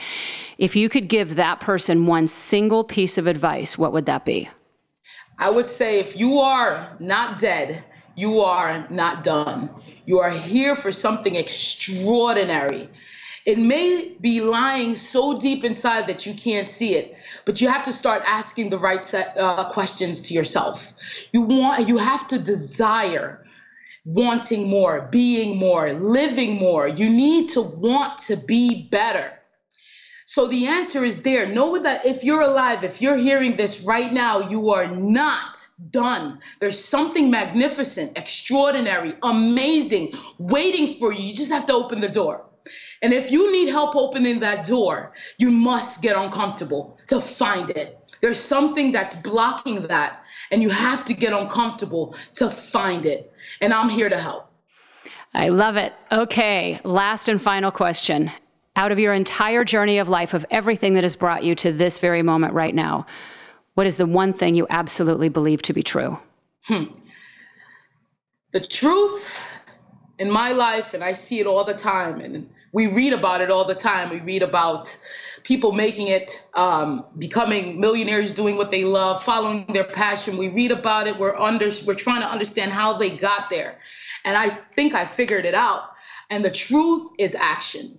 If 0.59 0.77
you 0.77 0.91
could 0.91 1.09
give 1.09 1.37
that 1.37 1.61
person 1.61 2.07
one 2.07 2.27
single 2.27 2.85
piece 2.85 3.17
of 3.17 3.27
advice, 3.27 3.79
what 3.79 3.93
would 3.95 4.05
that 4.05 4.27
be? 4.27 4.51
I 5.39 5.51
would 5.51 5.67
say 5.67 5.99
if 6.01 6.17
you 6.17 6.41
are 6.41 6.97
not 6.99 7.39
dead, 7.39 7.85
you 8.19 8.41
are 8.41 8.85
not 8.91 9.23
done. 9.23 9.71
You 10.05 10.19
are 10.19 10.31
here 10.31 10.75
for 10.75 10.91
something 10.91 11.37
extraordinary. 11.37 12.89
It 13.47 13.59
may 13.59 14.17
be 14.21 14.41
lying 14.41 14.97
so 14.97 15.39
deep 15.39 15.63
inside 15.63 16.09
that 16.09 16.27
you 16.27 16.35
can't 16.35 16.67
see 16.67 16.97
it, 16.97 17.17
but 17.45 17.61
you 17.61 17.69
have 17.69 17.85
to 17.85 17.93
start 17.93 18.23
asking 18.27 18.71
the 18.71 18.79
right 18.79 19.03
set 19.03 19.37
uh, 19.39 19.71
questions 19.71 20.21
to 20.23 20.35
yourself. 20.35 20.93
You 21.33 21.43
want, 21.43 21.89
you 21.89 21.97
have 21.97 22.27
to 22.29 22.41
desire 22.41 23.41
wanting 24.05 24.69
more, 24.69 25.09
being 25.13 25.57
more, 25.57 25.93
living 25.93 26.57
more. 26.57 26.89
You 26.89 27.09
need 27.09 27.51
to 27.51 27.63
want 27.63 28.19
to 28.27 28.37
be 28.37 28.89
better. 28.91 29.38
So 30.29 30.47
the 30.47 30.67
answer 30.67 31.05
is 31.05 31.23
there. 31.23 31.47
Know 31.47 31.79
that 31.79 32.05
if 32.05 32.23
you're 32.23 32.43
alive, 32.43 32.85
if 32.85 33.01
you're 33.01 33.17
hearing 33.17 33.57
this 33.57 33.87
right 33.87 34.13
now, 34.13 34.41
you 34.41 34.69
are 34.69 34.87
not 34.87 35.57
done. 35.89 36.41
There's 36.61 36.79
something 36.79 37.31
magnificent, 37.31 38.19
extraordinary, 38.19 39.15
amazing 39.23 40.13
waiting 40.37 40.93
for 40.99 41.15
you. 41.15 41.23
You 41.23 41.35
just 41.35 41.51
have 41.51 41.65
to 41.69 41.73
open 41.73 42.01
the 42.01 42.11
door. 42.11 42.45
And 43.01 43.15
if 43.15 43.31
you 43.31 43.51
need 43.51 43.71
help 43.71 43.97
opening 43.97 44.41
that 44.41 44.67
door, 44.67 45.15
you 45.39 45.51
must 45.51 46.03
get 46.03 46.15
uncomfortable 46.15 46.99
to 47.07 47.23
find 47.23 47.71
it. 47.71 47.97
There's 48.21 48.39
something 48.39 48.93
that's 48.93 49.17
blocking 49.17 49.87
that, 49.87 50.23
and 50.51 50.63
you 50.63 50.69
have 50.69 51.07
to 51.07 51.15
get 51.15 51.33
uncomfortable 51.33 52.15
to 52.35 52.51
find 52.51 53.07
it. 53.07 53.33
And 53.63 53.73
I'm 53.73 53.89
here 53.89 54.11
to 54.11 54.19
help. 54.19 54.53
I 55.33 55.49
love 55.49 55.77
it. 55.77 55.95
Okay, 56.13 56.81
last 56.85 57.29
and 57.29 57.41
final 57.41 57.71
question. 57.71 58.31
Out 58.79 58.93
of 58.93 59.01
your 59.01 59.13
entire 59.13 59.65
journey 59.65 59.99
of 59.99 60.09
life, 60.09 60.35
of 60.35 60.47
everything 60.53 60.95
that 60.95 61.03
has 61.03 61.17
brought 61.17 61.43
you 61.43 61.57
to 61.57 61.73
this 61.73 61.99
very 61.99 62.23
moment 62.23 62.55
right 62.55 62.73
now, 62.73 63.07
what 63.75 63.89
is 63.89 63.97
the 63.97 64.07
one 64.07 64.33
thing 64.33 64.55
you 64.55 64.69
absolutely 64.71 65.29
believe 65.29 65.63
to 65.63 65.73
be 65.73 65.83
true? 65.83 66.17
Hmm. 66.63 66.85
The 68.53 68.61
truth 68.61 69.35
in 70.21 70.31
my 70.31 70.53
life, 70.53 70.95
and 70.95 71.03
I 71.03 71.11
see 71.11 71.41
it 71.41 71.47
all 71.49 71.65
the 71.65 71.75
time, 71.75 72.21
and 72.21 72.49
we 72.73 72.87
read 72.87 73.13
about 73.15 73.41
it 73.41 73.51
all 73.51 73.65
the 73.65 73.75
time. 73.75 74.11
We 74.11 74.21
read 74.21 74.45
about 74.45 74.97
people 75.43 75.73
making 75.73 76.07
it, 76.07 76.49
um, 76.55 77.05
becoming 77.19 77.81
millionaires, 77.81 78.33
doing 78.33 78.57
what 78.57 78.71
they 78.71 78.85
love, 78.85 79.25
following 79.25 79.67
their 79.73 79.91
passion. 79.91 80.37
We 80.37 80.51
read 80.51 80.71
about 80.71 81.09
it. 81.09 81.19
We're 81.19 81.37
under, 81.37 81.69
we're 81.85 81.95
trying 81.95 82.21
to 82.21 82.29
understand 82.29 82.71
how 82.71 82.93
they 82.93 83.11
got 83.11 83.51
there, 83.51 83.81
and 84.25 84.37
I 84.37 84.51
think 84.51 84.95
I 84.95 85.05
figured 85.05 85.47
it 85.47 85.55
out. 85.55 85.83
And 86.31 86.45
the 86.45 86.51
truth 86.53 87.11
is 87.19 87.35
action. 87.35 87.99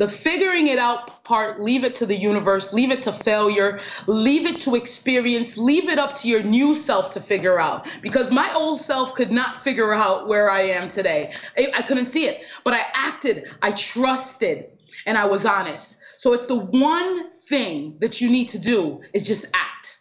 The 0.00 0.08
figuring 0.08 0.68
it 0.68 0.78
out 0.78 1.24
part, 1.24 1.60
leave 1.60 1.84
it 1.84 1.92
to 1.96 2.06
the 2.06 2.16
universe, 2.16 2.72
leave 2.72 2.90
it 2.90 3.02
to 3.02 3.12
failure, 3.12 3.80
leave 4.06 4.46
it 4.46 4.58
to 4.60 4.74
experience, 4.74 5.58
leave 5.58 5.90
it 5.90 5.98
up 5.98 6.14
to 6.20 6.28
your 6.28 6.42
new 6.42 6.74
self 6.74 7.10
to 7.12 7.20
figure 7.20 7.60
out. 7.60 7.86
Because 8.00 8.32
my 8.32 8.50
old 8.54 8.80
self 8.80 9.14
could 9.14 9.30
not 9.30 9.62
figure 9.62 9.92
out 9.92 10.26
where 10.26 10.50
I 10.50 10.62
am 10.62 10.88
today. 10.88 11.30
I, 11.54 11.82
couldn't 11.82 12.06
see 12.06 12.24
it, 12.24 12.46
but 12.64 12.72
I 12.72 12.86
acted, 12.94 13.48
I 13.60 13.72
trusted, 13.72 14.70
and 15.04 15.18
I 15.18 15.26
was 15.26 15.44
honest. 15.44 16.02
So 16.16 16.32
it's 16.32 16.46
the 16.46 16.56
one 16.56 17.30
thing 17.32 17.98
that 18.00 18.22
you 18.22 18.30
need 18.30 18.48
to 18.48 18.58
do 18.58 19.02
is 19.12 19.26
just 19.26 19.54
act. 19.54 19.98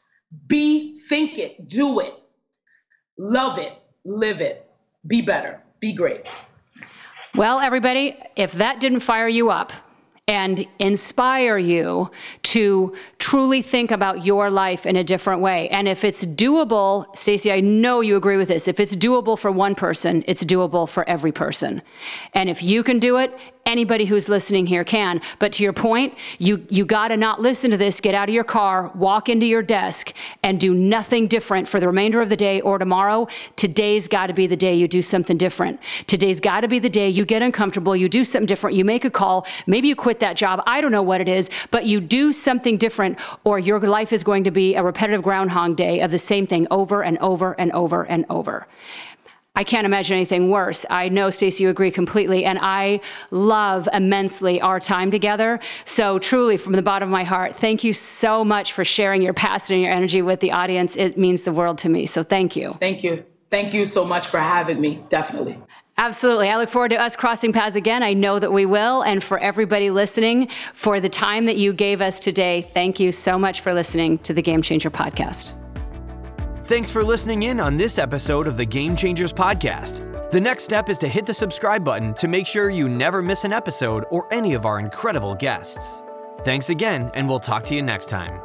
Be, 0.48 0.96
think 1.10 1.38
it, 1.38 1.68
do 1.68 2.00
it, 2.00 2.14
love 3.18 3.58
it, 3.58 3.74
live 4.06 4.40
it, 4.40 4.66
be 5.06 5.22
better, 5.22 5.62
be 5.82 5.92
great. 5.92 6.22
Well, 7.36 7.60
everybody, 7.60 8.18
if 8.38 8.54
that 8.54 8.80
didn't 8.80 9.02
fire 9.02 9.28
you 9.28 9.50
up, 9.50 9.74
and 10.30 10.68
inspire 10.78 11.58
you 11.58 12.12
to 12.44 12.96
truly 13.18 13.64
think 13.64 13.90
about 13.90 14.24
your 14.24 14.52
life 14.52 14.86
in 14.86 14.96
a 14.96 15.04
different 15.04 15.42
way. 15.42 15.68
And 15.70 15.88
if 15.88 16.04
it's 16.04 16.24
doable, 16.24 17.18
Stacy, 17.18 17.52
I 17.52 17.62
know 17.62 18.02
you 18.02 18.16
agree 18.16 18.38
with 18.38 18.48
this. 18.48 18.68
If 18.68 18.80
it's 18.80 18.96
doable 18.96 19.38
for 19.38 19.52
one 19.52 19.74
person, 19.74 20.24
it's 20.28 20.46
doable 20.46 20.88
for 20.88 21.08
every 21.10 21.32
person. 21.32 21.82
And 22.36 22.48
if 22.48 22.62
you 22.62 22.84
can 22.84 23.00
do 23.00 23.18
it, 23.18 23.36
anybody 23.70 24.06
who's 24.06 24.28
listening 24.28 24.66
here 24.66 24.84
can. 24.84 25.22
But 25.38 25.54
to 25.54 25.64
your 25.64 25.74
point, 25.74 26.16
you 26.40 26.66
you 26.70 26.86
got 26.86 27.10
to 27.10 27.18
not 27.18 27.40
listen 27.40 27.72
to 27.72 27.78
this. 27.78 28.02
Get 28.02 28.16
out 28.16 28.28
of 28.28 28.36
your 28.36 28.44
car, 28.44 28.92
walk 28.96 29.30
into 29.30 29.46
your 29.46 29.62
desk, 29.62 30.14
and 30.44 30.60
do 30.60 30.74
nothing 30.74 31.28
different 31.28 31.68
for 31.68 31.80
the 31.80 31.88
remainder 31.88 32.22
of 32.22 32.30
the 32.30 32.36
day 32.36 32.62
or 32.62 32.78
tomorrow. 32.80 33.28
Today's 33.56 34.08
got 34.08 34.28
to 34.28 34.34
be 34.34 34.48
the 34.48 34.58
day 34.58 34.74
you 34.74 34.88
do 34.88 35.02
something 35.02 35.38
different. 35.38 35.80
Today's 36.08 36.40
got 36.40 36.62
to 36.62 36.68
be 36.68 36.80
the 36.80 36.90
day 36.90 37.10
you 37.10 37.26
get 37.26 37.42
uncomfortable. 37.42 37.96
You 37.96 38.10
do 38.10 38.26
something 38.26 38.48
different. 38.48 38.76
You 38.76 38.86
make 38.86 39.06
a 39.06 39.10
call. 39.10 39.46
Maybe 39.68 39.88
you 39.88 39.96
that 40.20 40.36
job. 40.36 40.62
I 40.66 40.82
don't 40.82 40.92
know 40.92 41.04
what 41.04 41.22
it 41.22 41.28
is, 41.28 41.50
but 41.72 41.86
you 41.86 42.00
do 42.00 42.32
something 42.32 42.78
different, 42.78 43.20
or 43.44 43.60
your 43.60 43.80
life 43.80 44.14
is 44.14 44.24
going 44.24 44.44
to 44.44 44.52
be 44.52 44.76
a 44.76 44.84
repetitive 44.84 45.24
groundhog 45.24 45.76
day 45.76 46.02
of 46.02 46.12
the 46.12 46.18
same 46.18 46.48
thing 46.48 46.68
over 46.72 47.04
and 47.04 47.18
over 47.20 47.54
and 47.60 47.72
over 47.72 48.04
and 48.04 48.26
over. 48.30 48.68
I 49.56 49.64
can't 49.66 49.86
imagine 49.86 50.16
anything 50.16 50.50
worse. 50.50 50.86
I 50.90 51.10
know, 51.10 51.30
Stacy, 51.30 51.64
you 51.64 51.70
agree 51.70 51.92
completely. 51.92 52.46
And 52.46 52.60
I 52.62 53.02
love 53.32 53.90
immensely 53.92 54.62
our 54.62 54.80
time 54.80 55.12
together. 55.12 55.60
So, 55.84 56.18
truly, 56.20 56.56
from 56.56 56.74
the 56.74 56.82
bottom 56.82 57.10
of 57.10 57.12
my 57.12 57.26
heart, 57.26 57.58
thank 57.58 57.84
you 57.84 57.92
so 57.92 58.46
much 58.46 58.72
for 58.72 58.86
sharing 58.86 59.22
your 59.22 59.34
passion 59.34 59.74
and 59.74 59.84
your 59.84 59.92
energy 59.92 60.22
with 60.22 60.40
the 60.40 60.52
audience. 60.52 60.96
It 60.96 61.18
means 61.18 61.44
the 61.44 61.52
world 61.52 61.78
to 61.80 61.90
me. 61.90 62.06
So, 62.06 62.24
thank 62.24 62.56
you. 62.56 62.70
Thank 62.70 63.04
you. 63.04 63.26
Thank 63.50 63.74
you 63.74 63.86
so 63.86 64.06
much 64.06 64.28
for 64.28 64.40
having 64.40 64.80
me. 64.80 65.04
Definitely. 65.10 65.58
Absolutely. 66.00 66.48
I 66.48 66.56
look 66.56 66.70
forward 66.70 66.92
to 66.92 66.96
us 66.96 67.18
crossing 67.18 67.52
paths 67.52 67.76
again. 67.76 68.04
I 68.04 68.14
know 68.14 68.40
that 68.40 68.54
we 68.54 68.66
will. 68.66 69.02
And 69.02 69.22
for 69.22 69.38
everybody 69.38 69.90
listening, 69.90 70.48
for 70.74 71.02
the 71.02 71.10
time 71.10 71.44
that 71.44 71.58
you 71.58 71.74
gave 71.74 72.00
us 72.00 72.22
today, 72.22 72.70
thank 72.74 73.02
you 73.02 73.12
so 73.12 73.38
much 73.38 73.60
for 73.60 73.74
listening 73.74 74.18
to 74.20 74.34
the 74.34 74.42
Game 74.42 74.62
Changer 74.62 74.90
podcast. 74.90 75.56
Thanks 76.64 76.90
for 76.90 77.04
listening 77.04 77.44
in 77.44 77.60
on 77.60 77.76
this 77.76 77.98
episode 77.98 78.48
of 78.48 78.56
the 78.56 78.66
Game 78.66 78.96
Changers 78.96 79.34
Podcast. 79.34 80.06
The 80.32 80.40
next 80.40 80.64
step 80.64 80.88
is 80.88 80.98
to 81.00 81.08
hit 81.08 81.26
the 81.26 81.34
subscribe 81.34 81.84
button 81.84 82.14
to 82.14 82.30
make 82.30 82.48
sure 82.48 82.70
you 82.70 82.88
never 82.88 83.22
miss 83.22 83.44
an 83.44 83.52
episode 83.52 84.06
or 84.10 84.32
any 84.32 84.54
of 84.54 84.66
our 84.66 84.80
incredible 84.80 85.36
guests. 85.36 86.02
Thanks 86.46 86.70
again, 86.70 87.12
and 87.14 87.28
we'll 87.28 87.40
talk 87.40 87.66
to 87.66 87.76
you 87.76 87.82
next 87.82 88.10
time. 88.10 88.40